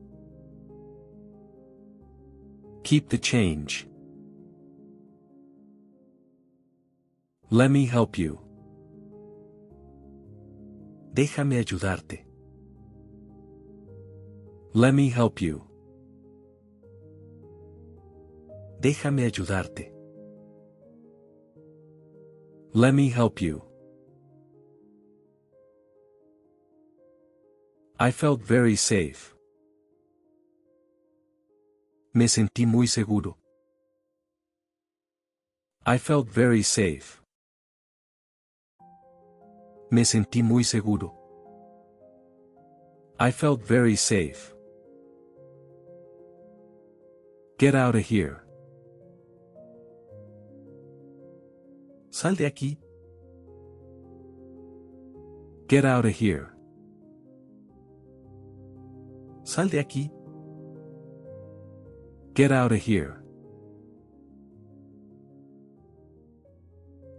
Keep 2.84 3.10
the 3.10 3.20
change. 3.20 3.88
Let 7.52 7.70
me 7.70 7.86
help 7.86 8.18
you. 8.18 8.40
Déjame 11.14 11.60
ayudarte. 11.60 12.26
Let 14.74 14.96
me 14.96 15.10
help 15.10 15.40
you. 15.40 15.75
Déjame 18.86 19.24
ayudarte. 19.26 19.92
Let 22.72 22.94
me 22.94 23.10
help 23.10 23.42
you. 23.42 23.64
I 28.00 28.12
felt 28.12 28.44
very 28.44 28.76
safe. 28.76 29.34
Me 32.14 32.28
sentí 32.28 32.68
muy 32.68 32.86
seguro. 32.86 33.40
I 35.88 35.98
felt 35.98 36.28
very 36.30 36.62
safe. 36.62 37.24
Me 39.90 40.06
sentí 40.06 40.44
muy 40.44 40.64
seguro. 40.64 41.12
I 43.20 43.32
felt 43.32 43.64
very 43.64 43.96
safe. 43.96 44.54
Get 47.58 47.74
out 47.74 47.96
of 47.96 48.06
here. 48.06 48.45
Sal 52.18 52.38
de 52.38 52.46
aquí. 52.46 52.80
Get 55.68 55.84
out 55.84 56.06
of 56.06 56.14
here. 56.14 56.48
Sal 59.44 59.68
de 59.68 59.82
aquí. 59.82 60.10
Get 62.34 62.54
out 62.54 62.72
of 62.72 62.80
here. 62.80 63.22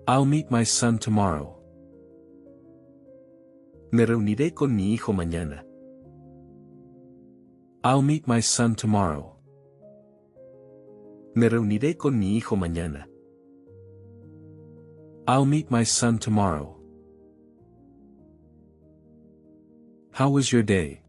I'll 0.09 0.25
meet 0.25 0.51
my 0.51 0.65
son 0.65 0.99
tomorrow. 0.99 1.61
Me 3.93 4.07
reuniré 4.07 4.55
con 4.55 4.75
mi 4.75 4.95
hijo 4.95 5.13
mañana. 5.13 5.63
I'll 7.85 8.01
meet 8.01 8.27
my 8.27 8.41
son 8.41 8.75
tomorrow. 8.75 9.37
Me 11.35 11.51
reuniré 11.51 11.99
con 11.99 12.19
mi 12.19 12.39
hijo 12.39 12.57
mañana. 12.57 13.07
I'll 15.29 15.45
meet 15.45 15.71
my 15.73 15.83
son 15.83 16.19
tomorrow. 16.19 16.77
How 20.13 20.31
was 20.31 20.53
your 20.53 20.63
day? 20.63 21.03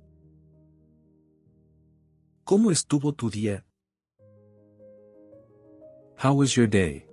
¿Cómo 2.43 2.71
estuvo 2.71 3.15
tu 3.15 3.29
día? 3.29 3.61
How 6.15 6.33
was 6.33 6.57
your 6.57 6.65
day? 6.65 7.05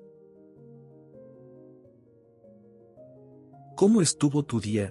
¿Cómo 3.76 4.00
estuvo 4.00 4.46
tu 4.46 4.58
día? 4.58 4.90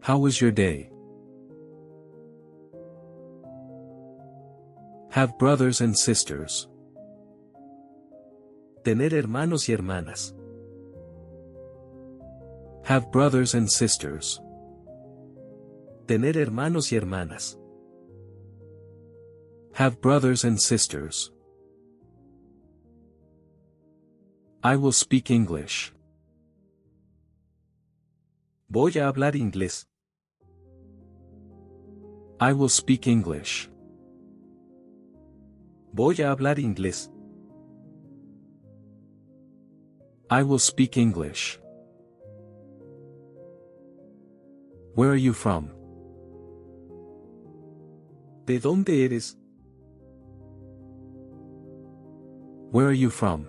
How 0.00 0.18
was 0.18 0.40
your 0.42 0.50
day? 0.50 0.90
Have 5.10 5.38
brothers 5.38 5.80
and 5.80 5.96
sisters. 5.96 6.68
Tener 8.84 9.12
hermanos 9.12 9.68
y 9.68 9.72
hermanas. 9.72 10.34
Have 12.84 13.10
brothers 13.10 13.54
and 13.54 13.68
sisters. 13.68 14.40
Tener 16.06 16.38
hermanos 16.38 16.90
y 16.92 16.96
hermanas. 16.96 17.58
Have 19.74 20.00
brothers 20.00 20.44
and 20.44 20.58
sisters. 20.58 21.32
I 24.62 24.76
will 24.76 24.92
speak 24.92 25.30
English. 25.30 25.92
Voy 28.68 28.92
a 28.98 29.06
hablar 29.06 29.34
inglés. 29.36 29.86
I 32.40 32.52
will 32.52 32.68
speak 32.68 33.06
English. 33.06 33.70
Voy 35.92 36.22
a 36.22 36.30
hablar 36.30 36.58
inglés. 36.58 37.10
I 40.30 40.42
will 40.42 40.58
speak 40.58 40.98
English. 40.98 41.58
Where 44.94 45.10
are 45.10 45.16
you 45.16 45.32
from? 45.32 45.70
¿De 48.44 48.58
dónde 48.60 49.04
eres? 49.04 49.36
Where 52.72 52.88
are 52.88 52.92
you 52.92 53.08
from? 53.08 53.46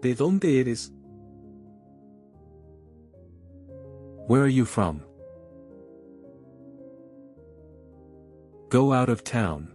¿De 0.00 0.14
dónde 0.14 0.58
eres? 0.58 0.90
Where 4.26 4.42
are 4.42 4.48
you 4.48 4.64
from? 4.64 5.02
Go 8.70 8.94
out 8.94 9.10
of 9.10 9.22
town. 9.22 9.68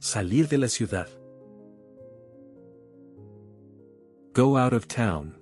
Salir 0.00 0.48
de 0.48 0.58
la 0.58 0.66
ciudad. 0.66 1.06
Go 4.34 4.56
out 4.56 4.72
of 4.72 4.88
town. 4.88 5.32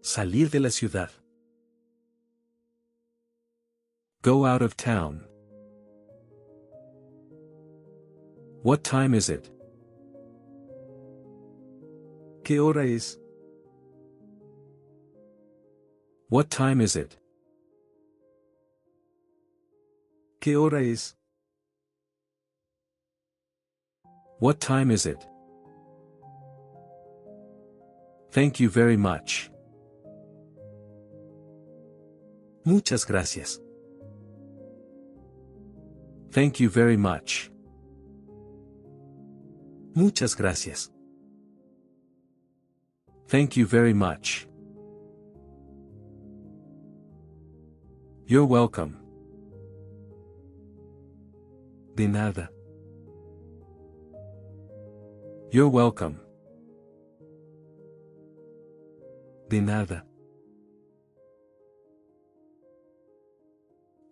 Salir 0.00 0.48
de 0.48 0.60
la 0.60 0.68
ciudad. 0.68 1.10
Go 4.22 4.46
out 4.46 4.62
of 4.62 4.76
town. 4.76 5.24
What 8.62 8.84
time 8.84 9.12
is 9.12 9.28
it? 9.28 9.50
¿Qué 12.44 12.60
hora 12.60 12.86
es? 12.86 13.18
What 16.28 16.48
time 16.48 16.80
is 16.80 16.94
it? 16.94 17.16
¿Qué 20.40 20.54
hora 20.54 20.80
es? 20.80 21.16
What 24.38 24.60
time 24.60 24.92
is 24.92 25.06
it? 25.06 25.26
Thank 28.36 28.60
you 28.60 28.68
very 28.68 28.98
much. 28.98 29.50
Muchas 32.66 33.06
gracias. 33.06 33.58
Thank 36.32 36.60
you 36.60 36.68
very 36.68 36.98
much. 36.98 37.50
Muchas 39.94 40.34
gracias. 40.34 40.90
Thank 43.26 43.56
you 43.56 43.64
very 43.64 43.94
much. 43.94 44.46
You're 48.26 48.44
welcome. 48.44 48.98
De 51.94 52.06
nada. 52.06 52.50
You're 55.50 55.70
welcome. 55.70 56.25
De 59.48 59.60
nada. 59.60 60.04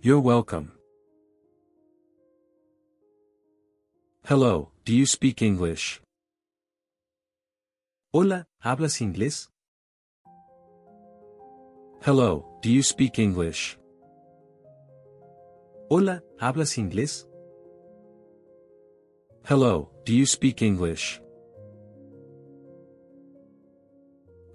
You're 0.01 0.21
welcome. 0.21 0.71
Hello, 4.27 4.71
do 4.85 4.95
you 4.95 5.07
speak 5.07 5.43
English? 5.43 6.01
Hola, 8.13 8.47
¿hablas 8.63 9.01
inglés? 9.01 9.49
Hello, 12.03 12.47
do 12.63 12.71
you 12.71 12.85
speak 12.85 13.19
English? 13.19 13.77
Hola, 15.91 16.23
¿hablas 16.39 16.79
inglés? 16.79 17.27
Hello, 19.43 19.91
do 20.05 20.13
you 20.15 20.27
speak 20.27 20.63
English? 20.63 21.21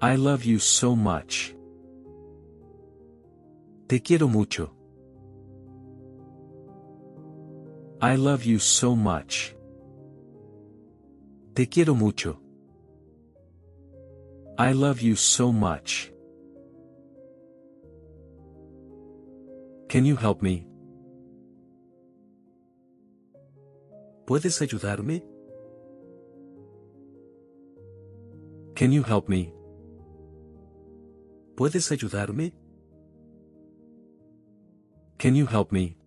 I 0.02 0.16
love 0.16 0.45
you 0.45 0.60
so 0.60 0.95
much. 0.95 1.54
Te 3.89 4.00
quiero 4.00 4.30
mucho. 4.30 4.72
I 8.02 8.16
love 8.16 8.45
you 8.45 8.60
so 8.60 8.95
much. 8.95 9.54
Te 11.54 11.66
quiero 11.66 11.95
mucho. 11.95 12.39
I 14.58 14.72
love 14.72 15.02
you 15.02 15.16
so 15.18 15.52
much. 15.52 16.10
Can 19.89 20.06
you 20.06 20.16
help 20.16 20.41
me? 20.41 20.66
¿Puedes 24.26 24.62
ayudarme? 24.62 25.24
Can 28.76 28.93
you 28.93 29.04
help 29.04 29.28
me? 29.28 29.59
¿Puedes 31.60 31.91
ayudarme? 31.91 32.53
Can 35.18 35.36
you 35.36 35.45
help 35.45 35.74
me? 35.74 35.97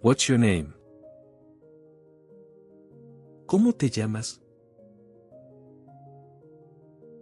What's 0.00 0.28
your 0.28 0.38
name? 0.38 0.74
¿Cómo 3.46 3.72
te 3.72 3.88
llamas? 3.88 4.40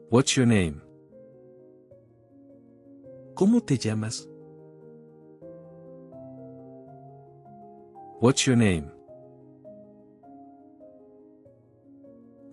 What's 0.08 0.34
your 0.34 0.46
name? 0.46 0.80
¿Cómo 3.34 3.60
te 3.60 3.76
llamas? 3.76 4.26
What's 8.22 8.46
your 8.46 8.56
name? 8.56 8.90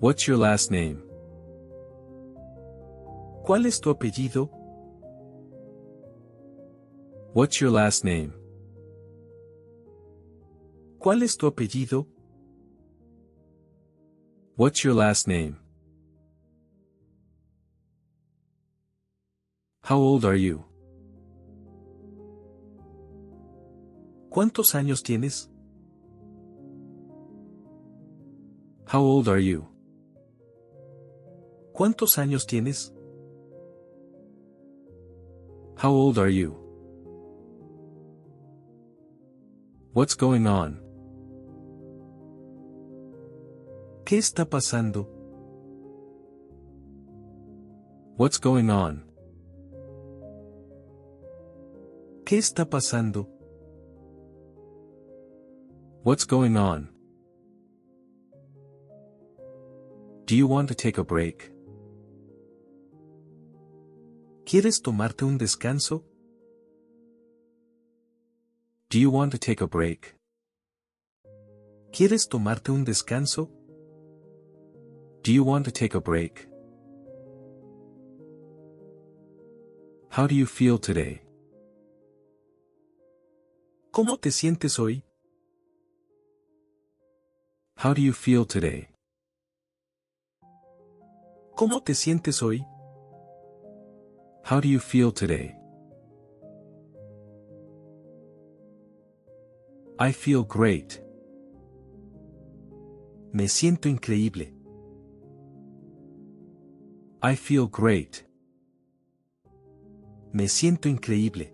What's 0.01 0.27
your 0.27 0.35
last 0.35 0.69
name? 0.69 1.06
¿Cuál 3.47 3.65
es 3.65 3.79
tu 3.79 3.89
apellido? 3.89 4.51
What's 7.33 7.61
your 7.61 7.71
last 7.71 8.03
name? 8.03 8.33
¿Cuál 10.99 11.23
es 11.23 11.37
tu 11.37 11.47
apellido? 11.47 12.05
What's 14.57 14.83
your 14.83 14.93
last 14.93 15.29
name? 15.29 15.55
How 19.81 19.97
old 19.97 20.25
are 20.25 20.35
you? 20.35 20.65
¿Cuántos 24.29 24.75
años 24.75 25.01
tienes? 25.01 25.49
How 28.91 29.01
old 29.01 29.29
are 29.29 29.41
you? 29.41 29.69
¿Cuántos 31.71 32.17
años 32.17 32.45
tienes? 32.45 32.93
How 35.77 35.91
old 35.91 36.17
are 36.17 36.27
you? 36.27 36.57
What's 39.93 40.15
going 40.15 40.47
on? 40.47 40.79
¿Qué 44.03 44.17
está 44.17 44.45
pasando? 44.45 45.07
What's 48.15 48.39
going 48.39 48.71
on? 48.71 49.03
¿Qué 52.25 52.39
está 52.39 52.65
pasando? 52.65 53.27
What's 56.01 56.25
going 56.25 56.57
on? 56.57 56.89
Do 60.25 60.35
you 60.35 60.47
want 60.47 60.69
to 60.69 60.75
take 60.75 60.97
a 60.97 61.03
break? 61.03 61.51
¿Quieres 64.49 64.81
tomarte 64.81 65.25
un 65.25 65.37
descanso? 65.37 66.05
Do 68.89 68.97
you 68.97 69.11
want 69.11 69.33
to 69.33 69.37
take 69.37 69.61
a 69.61 69.67
break? 69.67 70.17
¿Quieres 71.91 72.29
tomarte 72.29 72.71
un 72.71 72.85
descanso? 72.85 73.49
Do 75.21 75.33
you 75.33 75.43
want 75.43 75.65
to 75.65 75.71
take 75.73 75.97
a 75.97 75.99
break? 75.99 76.47
How 80.11 80.27
do 80.27 80.33
you 80.33 80.45
feel 80.45 80.79
today? 80.79 81.19
¿Cómo 83.91 84.17
te 84.17 84.31
sientes 84.31 84.79
hoy? 84.79 85.03
How 87.83 87.93
do 87.93 88.01
you 88.01 88.13
feel 88.13 88.45
today? 88.45 88.87
¿Cómo 91.53 91.83
te 91.83 91.93
sientes 91.93 92.41
hoy? 92.41 92.65
How 94.47 94.61
do 94.61 94.69
you 94.69 94.79
feel 94.79 95.11
today? 95.11 95.57
I 99.99 100.13
feel 100.13 100.43
great. 100.45 101.01
Me 103.33 103.49
siento 103.49 103.89
increíble. 103.89 104.53
I 107.21 107.35
feel 107.35 107.67
great. 107.67 108.23
Me 110.31 110.45
siento 110.47 110.87
increíble. 110.87 111.51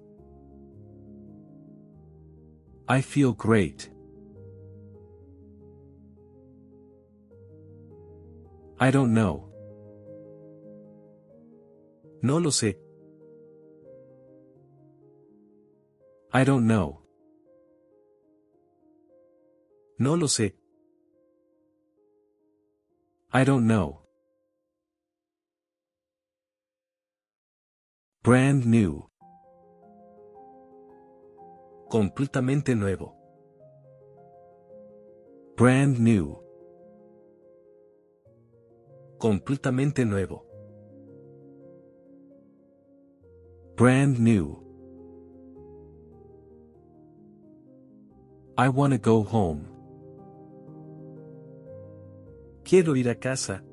I 2.88 3.02
feel 3.02 3.34
great. 3.34 3.90
I 8.80 8.92
don't 8.92 9.16
know. 9.16 9.50
No 12.22 12.38
lo 12.40 12.52
sé. 12.52 12.83
I 16.36 16.44
don't 16.46 16.66
know. 16.66 17.04
No 20.00 20.16
lo 20.18 20.28
sé. 20.28 20.56
I 23.32 23.44
don't 23.44 23.68
know. 23.68 24.02
Brand 28.24 28.66
new. 28.66 29.08
Completamente 31.92 32.74
nuevo. 32.74 33.16
Brand 35.56 36.00
new. 36.00 36.36
Completamente 39.20 40.04
nuevo. 40.04 40.48
Brand 43.76 44.18
new. 44.18 44.63
I 48.56 48.70
wanna 48.70 49.00
go 49.00 49.24
home. 49.24 49.66
Quiero 52.64 52.96
ir 52.96 53.10
a 53.10 53.16
casa. 53.16 53.64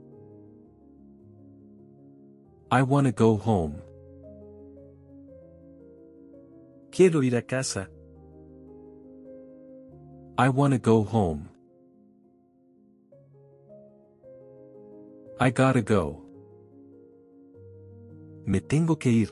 I 2.70 2.82
wanna 2.82 3.12
go 3.12 3.36
home. 3.36 3.74
Quiero 6.90 7.22
ir 7.22 7.36
a 7.36 7.42
casa. 7.42 7.88
I 10.38 10.48
wanna 10.48 10.78
go 10.78 11.04
home. 11.04 11.50
I 15.38 15.50
gotta 15.50 15.82
go. 15.82 16.24
Me 18.46 18.60
tengo 18.60 18.96
que 18.98 19.10
ir. 19.10 19.30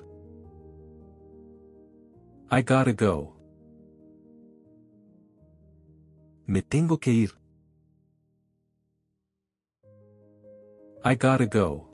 I 2.51 2.61
gotta 2.61 2.92
go. 2.92 3.38
Me 6.51 6.62
tengo 6.62 6.96
que 6.96 7.12
ir. 7.12 7.30
I 11.05 11.14
gotta 11.14 11.46
go. 11.46 11.88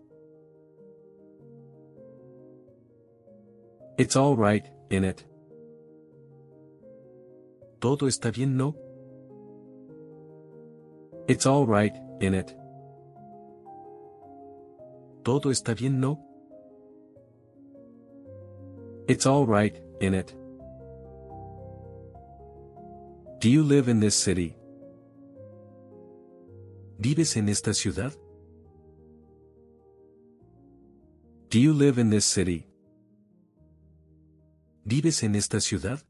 It's 3.98 4.14
all 4.14 4.36
right, 4.36 4.64
in 4.90 5.02
it. 5.05 5.26
Todo 7.80 8.07
está 8.07 8.30
bien, 8.30 8.57
¿no? 8.57 8.76
It's 11.26 11.46
all 11.46 11.66
right, 11.66 11.96
in 12.20 12.34
it. 12.34 12.57
Todo 15.24 15.50
está 15.50 15.74
bien, 15.74 15.98
¿no? 15.98 16.20
It's 19.09 19.26
all 19.26 19.46
right, 19.46 19.76
in 20.00 20.14
it. 20.14 20.32
Do 23.45 23.51
you 23.51 23.62
live 23.62 23.90
in 23.90 24.01
this 24.01 24.14
city? 24.14 24.57
¿Vives 26.99 27.36
en 27.36 27.51
esta 27.51 27.74
ciudad? 27.74 28.14
Do 31.51 31.59
you 31.59 31.74
live 31.74 31.99
in 31.99 32.09
this 32.09 32.24
city? 32.24 32.66
¿Vives 34.86 35.22
en 35.22 35.34
esta 35.34 35.61
ciudad? 35.61 36.01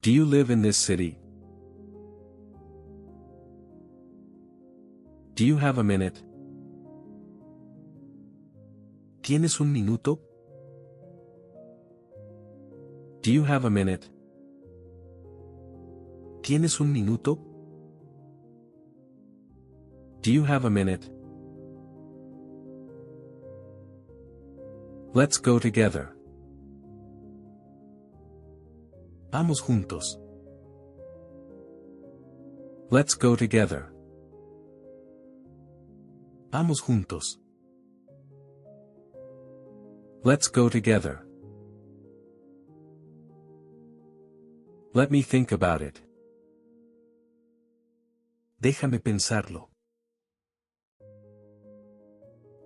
Do 0.00 0.10
you 0.10 0.24
live 0.24 0.50
in 0.50 0.62
this 0.62 0.78
city? 0.78 1.18
Do 5.34 5.44
you 5.44 5.58
have 5.58 5.76
a 5.76 5.84
minute? 5.84 6.22
¿Tienes 9.20 9.60
un 9.60 9.74
minuto? 9.74 10.22
Do 13.20 13.30
you 13.30 13.44
have 13.44 13.66
a 13.66 13.70
minute? 13.70 14.15
¿Tienes 16.46 16.78
un 16.78 16.92
minuto? 16.92 17.40
Do 20.22 20.30
you 20.30 20.44
have 20.44 20.64
a 20.64 20.70
minute? 20.70 21.10
Let's 25.12 25.38
go 25.38 25.58
together. 25.58 26.14
Vamos 29.32 29.60
juntos. 29.60 30.20
Let's 32.92 33.16
go 33.16 33.34
together. 33.34 33.92
Vamos 36.52 36.80
juntos. 36.80 37.40
Let's 40.22 40.46
go 40.46 40.68
together. 40.68 41.26
Let 44.94 45.10
me 45.10 45.22
think 45.22 45.50
about 45.50 45.82
it. 45.82 46.05
Déjame 48.58 49.00
pensarlo. 49.00 49.68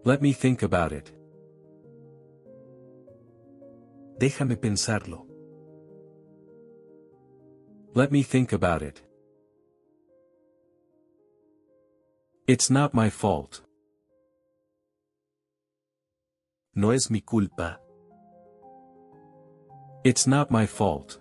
Let 0.05 0.23
me 0.23 0.33
think 0.33 0.63
about 0.63 0.93
it. 0.93 1.13
Déjame 4.19 4.57
pensarlo. 4.57 5.27
Let 7.95 8.13
me 8.13 8.23
think 8.23 8.53
about 8.53 8.83
it. 8.83 9.03
It's 12.47 12.71
not 12.71 12.95
my 12.95 13.11
fault. 13.11 13.63
No 16.75 16.93
es 16.93 17.11
mi 17.11 17.21
culpa. 17.21 17.81
It's 20.05 20.27
not 20.29 20.51
my 20.53 20.67
fault. 20.67 21.21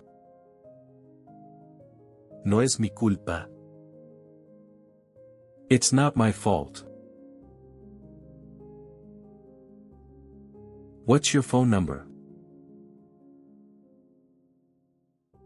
No 2.45 2.61
es 2.61 2.79
mi 2.79 2.89
culpa. 2.91 3.49
It's 5.69 5.93
not 5.93 6.15
my 6.15 6.31
fault. 6.31 6.83
What's 11.05 11.31
your 11.31 11.43
phone 11.43 11.69
number? 11.69 12.07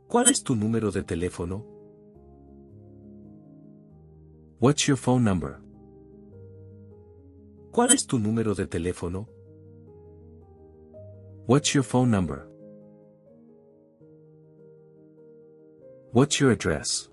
¿Cuál 0.07 0.29
es 0.29 0.41
tu 0.41 0.55
número 0.55 0.91
de 0.91 1.03
teléfono? 1.03 1.65
What's 4.59 4.87
your 4.87 4.95
phone 4.95 5.25
number? 5.25 5.59
¿Cuál 7.73 7.91
es 7.91 8.07
tu 8.07 8.17
número 8.17 8.55
de 8.55 8.65
teléfono? 8.65 9.27
What's 11.47 11.73
your 11.73 11.83
phone 11.83 12.09
number? 12.09 12.47
What's 16.13 16.39
your 16.39 16.51
address? 16.51 17.09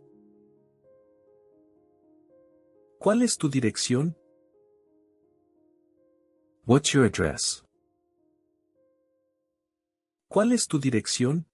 ¿Cuál 3.01 3.23
es 3.23 3.39
tu 3.39 3.49
dirección? 3.49 4.15
What's 6.67 6.93
your 6.93 7.07
address? 7.07 7.65
¿Cuál 10.29 10.53
es 10.53 10.69
tu 10.69 10.79
dirección? 10.79 11.47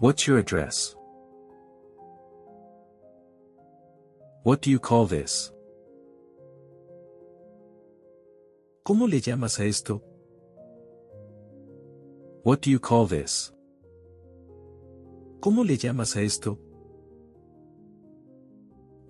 What's 0.00 0.26
your 0.26 0.38
address? 0.38 0.96
What 4.44 4.62
do 4.62 4.70
you 4.70 4.80
call 4.80 5.06
this? 5.06 5.52
¿Cómo 8.82 9.06
le 9.06 9.20
llamas 9.20 9.60
a 9.60 9.66
esto? 9.66 10.02
What 12.44 12.62
do 12.62 12.70
you 12.70 12.80
call 12.80 13.06
this? 13.06 13.52
¿Cómo 15.40 15.64
le 15.66 15.76
llamas 15.76 16.16
a 16.16 16.22
esto? 16.22 16.58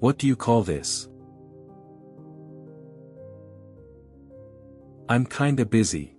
What 0.01 0.17
do 0.17 0.27
you 0.27 0.35
call 0.35 0.63
this? 0.63 1.09
I'm 5.11 5.27
kinda 5.27 5.67
busy. 5.67 6.17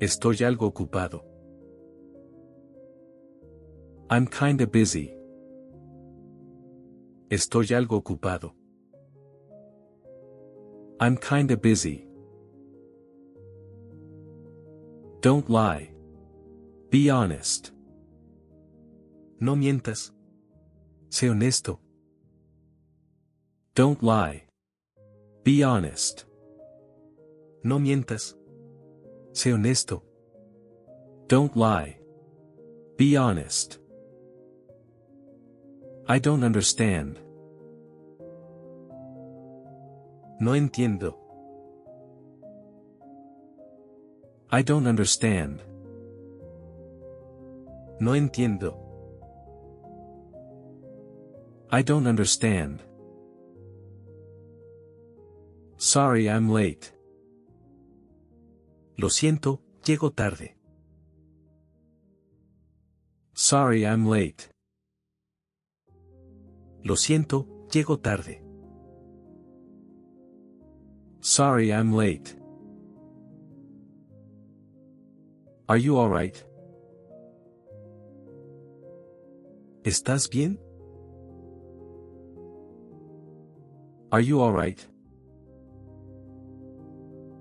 Estoy 0.00 0.44
algo 0.44 0.72
ocupado. 0.72 1.22
I'm 4.10 4.26
kinda 4.26 4.66
busy. 4.66 5.14
Estoy 7.30 7.72
algo 7.76 8.02
ocupado. 8.02 8.52
I'm 10.98 11.16
kinda 11.16 11.56
busy. 11.56 12.08
Don't 15.20 15.48
lie. 15.48 15.92
Be 16.90 17.10
honest. 17.10 17.72
No 19.38 19.54
mientas. 19.54 20.17
Sé 21.10 21.28
honesto. 21.30 21.80
Don't 23.74 24.02
lie. 24.02 24.44
Be 25.42 25.62
honest. 25.62 26.26
No 27.64 27.78
mientas. 27.78 28.36
Sé 29.32 29.52
honesto. 29.52 30.02
Don't 31.28 31.56
lie. 31.56 31.98
Be 32.96 33.16
honest. 33.16 33.78
I 36.08 36.18
don't 36.18 36.42
understand. 36.42 37.18
No 40.40 40.52
entiendo. 40.54 41.14
I 44.50 44.62
don't 44.62 44.86
understand. 44.86 45.62
No 48.00 48.14
entiendo. 48.14 48.87
I 51.70 51.82
don't 51.82 52.06
understand. 52.06 52.82
Sorry 55.76 56.28
I'm 56.28 56.48
late. 56.48 56.94
Lo 58.96 59.10
siento, 59.10 59.60
llego 59.84 60.10
tarde. 60.12 60.56
Sorry 63.34 63.84
I'm 63.84 64.06
late. 64.08 64.50
Lo 66.82 66.96
siento, 66.96 67.46
llego 67.70 68.00
tarde. 68.00 68.42
Sorry 71.20 71.70
I'm 71.70 71.92
late. 71.92 72.34
Are 75.68 75.78
you 75.78 75.98
alright? 75.98 76.42
¿Estás 79.84 80.30
bien? 80.30 80.58
Are 84.10 84.20
you 84.20 84.40
alright? 84.40 84.86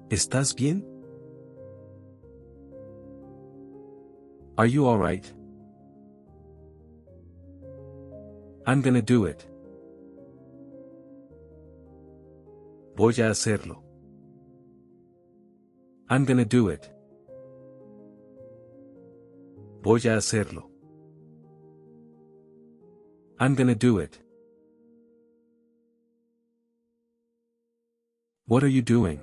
¿Estás 0.10 0.54
bien? 0.54 0.84
Are 4.58 4.66
you 4.66 4.86
alright? 4.86 5.32
I'm 8.66 8.82
gonna 8.82 9.02
do 9.02 9.26
it. 9.26 9.48
Voy 12.98 13.12
a 13.12 13.30
hacerlo. 13.30 13.82
I'm 16.10 16.26
gonna 16.26 16.44
do 16.44 16.68
it. 16.68 16.90
Voy 19.84 20.00
a 20.06 20.18
hacerlo. 20.18 20.70
I'm 23.40 23.56
gonna 23.56 23.76
do 23.76 24.00
it. 24.00 24.20
What 28.50 28.64
are 28.64 28.70
you 28.70 28.82
doing? 28.82 29.20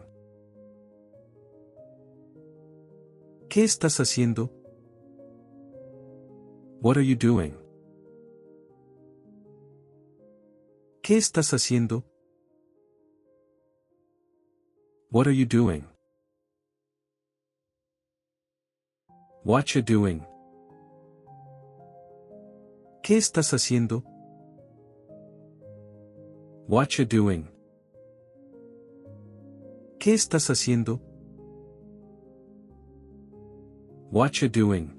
¿Qué 3.49 3.65
estás 3.65 3.99
haciendo? 3.99 4.51
What 6.83 6.99
are 6.99 7.07
you 7.07 7.17
doing? 7.17 7.55
¿Qué 11.03 11.17
estás 11.17 11.55
haciendo? 11.55 12.05
What 15.11 15.27
are 15.27 15.35
you 15.35 15.47
doing? 15.47 15.87
What 19.43 19.75
you 19.75 19.81
doing? 19.81 20.21
¿Qué 23.03 23.17
estás 23.17 23.55
haciendo? 23.55 24.03
What 26.69 26.99
you 26.99 27.07
doing? 27.07 27.54
¿Qué 30.05 30.13
estás 30.13 30.51
haciendo? 30.51 31.01
What 34.11 34.33
you 34.33 34.51
doing? 34.51 34.91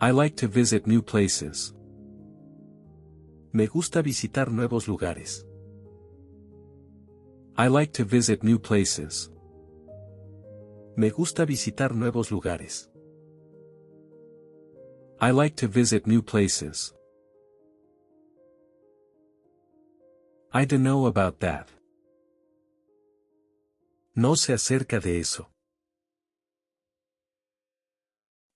I 0.00 0.10
like 0.10 0.34
to 0.38 0.48
visit 0.48 0.88
new 0.88 1.00
places. 1.00 1.76
Me 3.52 3.68
gusta 3.68 4.02
visitar 4.02 4.50
nuevos 4.50 4.88
lugares. 4.88 5.46
I 7.56 7.68
like 7.68 7.92
to 7.92 8.04
visit 8.04 8.42
new 8.42 8.58
places. 8.58 9.30
Me 10.96 11.10
gusta 11.10 11.44
visitar 11.44 11.94
nuevos 11.94 12.32
lugares. 12.32 12.90
I 15.20 15.30
like 15.30 15.54
to 15.54 15.68
visit 15.68 16.08
new 16.08 16.20
places. 16.20 16.92
I 20.56 20.64
don't 20.66 20.84
know 20.84 21.06
about 21.06 21.40
that. 21.40 21.68
No 24.14 24.36
sé 24.36 24.52
acerca 24.52 25.00
de 25.00 25.18
eso. 25.18 25.48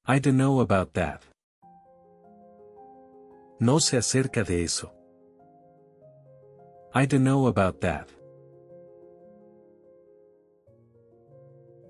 I 0.07 0.21
don't 0.21 0.37
know 0.37 0.61
about 0.61 0.93
that. 0.95 1.25
No 3.59 3.81
sé 3.81 3.97
acerca 3.97 4.45
de 4.45 4.63
eso. 4.63 4.93
I 6.95 7.05
don't 7.05 7.25
know 7.25 7.49
about 7.49 7.81
that. 7.81 8.09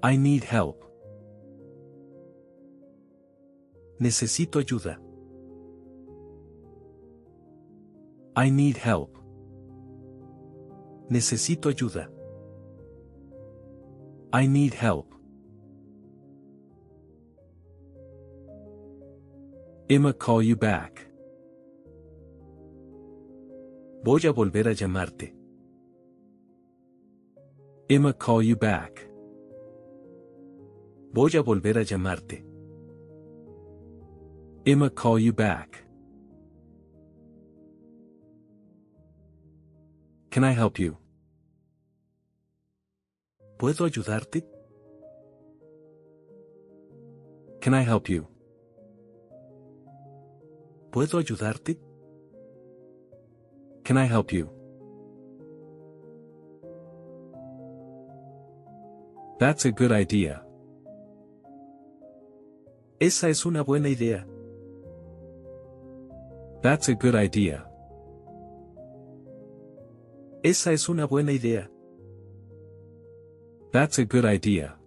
I 0.03 0.17
need 0.17 0.45
help. 0.45 0.83
Necesito 4.01 4.59
ayuda. 4.59 4.99
I 8.35 8.51
need 8.51 8.79
help. 8.79 9.18
Necesito 11.11 11.69
ayuda. 11.69 12.11
I 14.33 14.47
need 14.47 14.75
help. 14.75 15.15
Emma 19.89 20.13
call 20.13 20.43
you 20.43 20.55
back. 20.55 21.07
Voy 24.05 24.21
a 24.27 24.33
volver 24.33 24.69
a 24.69 24.73
llamarte. 24.75 25.35
Emma 27.89 28.13
call 28.13 28.43
you 28.43 28.55
back. 28.55 29.09
Voy 31.15 31.31
a 31.37 31.43
volver 31.43 31.79
a 31.79 31.85
llamarte. 31.85 32.45
Emma 34.67 34.91
call 34.91 35.19
you 35.19 35.33
back. 35.33 35.88
Can 40.31 40.45
I 40.45 40.53
help 40.53 40.79
you? 40.79 40.97
¿Puedo 43.59 43.85
ayudarte? 43.85 44.45
Can 47.61 47.75
I 47.75 47.83
help 47.83 48.09
you? 48.09 48.27
¿Puedo 50.91 51.19
ayudarte? 51.19 51.79
Can 53.85 53.97
I 53.97 54.07
help 54.07 54.33
you? 54.33 54.49
That's 59.39 59.65
a 59.65 59.71
good 59.71 59.93
idea. 59.93 60.45
Esa 63.01 63.29
es 63.29 63.47
una 63.47 63.63
buena 63.63 63.89
idea. 63.89 64.27
That's 66.63 66.89
a 66.89 66.95
good 66.95 67.15
idea. 67.15 67.68
Esa 70.43 70.73
es 70.73 70.89
una 70.89 71.05
buena 71.05 71.33
idea. 71.33 71.71
That's 73.73 73.99
a 73.99 74.05
good 74.05 74.25
idea. 74.25 74.79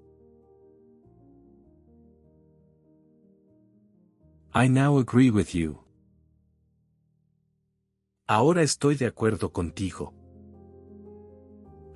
I 4.53 4.67
now 4.67 4.97
agree 4.97 5.29
with 5.29 5.53
you. 5.53 5.79
Ahora 8.27 8.61
estoy 8.63 8.95
de 8.95 9.07
acuerdo 9.07 9.51
contigo. 9.51 10.13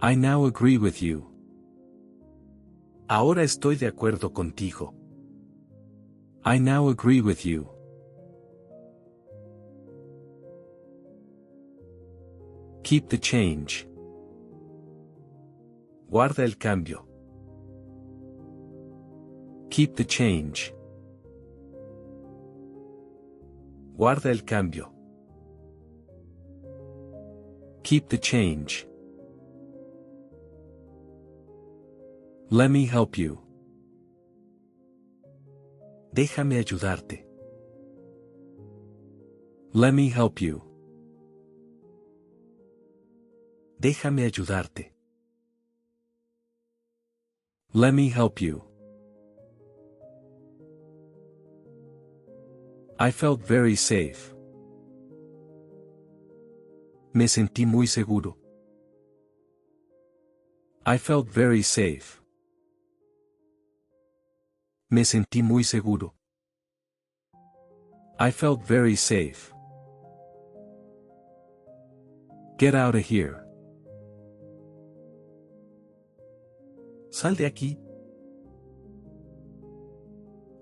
I 0.01 0.16
now 0.16 0.45
agree 0.45 0.78
with 0.78 1.01
you. 1.01 1.32
Ahora 3.08 3.43
estoy 3.43 3.78
de 3.78 3.88
acuerdo 3.88 4.34
contigo. 4.34 4.93
I 6.45 6.60
now 6.60 6.89
agree 6.89 7.22
with 7.22 7.45
you. 7.45 7.74
Keep 12.86 13.10
the 13.10 13.18
change. 13.18 13.88
Guarda 16.08 16.44
el 16.44 16.56
cambio. 16.60 17.00
Keep 19.72 19.96
the 19.96 20.06
change. 20.06 20.72
Guarda 23.98 24.30
el 24.30 24.44
cambio. 24.46 24.92
Keep 27.82 28.10
the 28.10 28.20
change. 28.20 28.86
Let 32.52 32.70
me 32.70 32.86
help 32.86 33.18
you. 33.18 33.40
Déjame 36.14 36.60
ayudarte. 36.60 37.26
Let 39.74 39.96
me 39.96 40.10
help 40.10 40.40
you. 40.40 40.64
Déjame 43.86 44.24
ayudarte. 44.24 44.96
Let 47.72 47.94
me 47.94 48.10
help 48.10 48.42
you. 48.42 48.64
I 53.00 53.12
felt 53.12 53.42
very 53.48 53.76
safe. 53.76 54.34
Me 57.14 57.28
sentí 57.28 57.68
muy 57.68 57.86
seguro. 57.86 58.40
I 60.88 60.98
felt 60.98 61.28
very 61.30 61.62
safe. 61.62 62.24
Me 64.90 65.06
sentí 65.06 65.44
muy 65.44 65.64
seguro. 65.64 66.16
I 68.20 68.32
felt 68.32 68.64
very 68.64 68.96
safe. 68.96 69.54
Get 72.58 72.74
out 72.74 72.96
of 72.96 73.06
here. 73.06 73.45
Sal 77.16 77.38
de 77.38 77.45
aquí. 77.45 77.80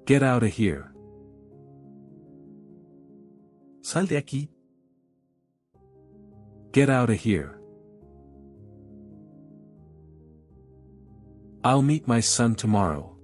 Get 0.05 0.21
out 0.21 0.43
of 0.43 0.51
here. 0.55 0.85
Sal 3.81 4.05
de 4.05 4.17
aquí. 4.17 4.51
Get 6.71 6.91
out 6.91 7.09
of 7.09 7.17
here. 7.17 7.59
I'll 11.63 11.81
meet 11.81 12.07
my 12.07 12.21
son 12.21 12.53
tomorrow. 12.53 13.17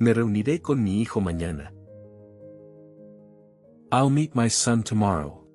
Me 0.00 0.14
reuniré 0.14 0.62
con 0.62 0.82
mi 0.82 1.02
hijo 1.02 1.20
mañana. 1.20 1.70
I'll 3.92 4.08
meet 4.08 4.34
my 4.34 4.48
son 4.48 4.82
tomorrow. 4.82 5.46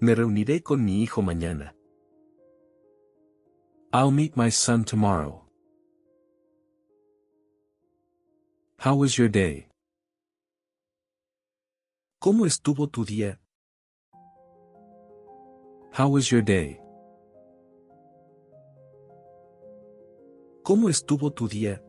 Me 0.00 0.16
reuniré 0.16 0.64
con 0.64 0.84
mi 0.84 1.04
hijo 1.04 1.22
mañana. 1.22 1.76
I'll 3.94 4.10
meet 4.10 4.34
my 4.38 4.48
son 4.48 4.84
tomorrow. 4.84 5.42
How 8.78 8.96
was 8.96 9.18
your 9.18 9.28
day? 9.28 9.68
¿Cómo 12.18 12.46
estuvo 12.46 12.88
tu 12.88 13.04
día? 13.04 13.38
How 15.92 16.08
was 16.08 16.30
your 16.30 16.40
day? 16.40 16.80
¿Cómo 20.62 20.88
estuvo 20.88 21.30
tu 21.30 21.46
día? 21.46 21.82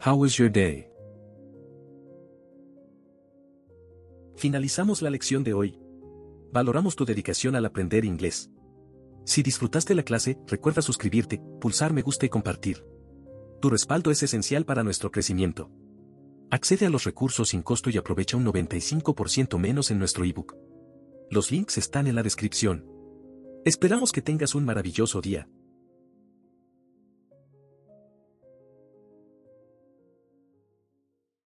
How 0.00 0.16
was 0.16 0.36
your 0.36 0.50
day? 0.50 0.90
Finalizamos 4.34 5.02
la 5.02 5.10
lección 5.10 5.44
de 5.44 5.54
hoy. 5.54 5.78
Valoramos 6.52 6.96
tu 6.96 7.04
dedicación 7.04 7.54
al 7.54 7.64
aprender 7.64 8.04
inglés. 8.04 8.50
Si 9.26 9.42
disfrutaste 9.42 9.96
la 9.96 10.04
clase, 10.04 10.38
recuerda 10.46 10.82
suscribirte, 10.82 11.42
pulsar 11.60 11.92
me 11.92 12.02
gusta 12.02 12.26
y 12.26 12.28
compartir. 12.28 12.86
Tu 13.60 13.68
respaldo 13.68 14.12
es 14.12 14.22
esencial 14.22 14.64
para 14.64 14.84
nuestro 14.84 15.10
crecimiento. 15.10 15.68
Accede 16.48 16.86
a 16.86 16.90
los 16.90 17.02
recursos 17.02 17.48
sin 17.48 17.62
costo 17.62 17.90
y 17.90 17.96
aprovecha 17.96 18.36
un 18.36 18.46
95% 18.46 19.58
menos 19.58 19.90
en 19.90 19.98
nuestro 19.98 20.24
ebook. 20.24 20.56
Los 21.28 21.50
links 21.50 21.76
están 21.76 22.06
en 22.06 22.14
la 22.14 22.22
descripción. 22.22 22.86
Esperamos 23.64 24.12
que 24.12 24.22
tengas 24.22 24.54
un 24.54 24.64
maravilloso 24.64 25.20
día. 25.20 25.48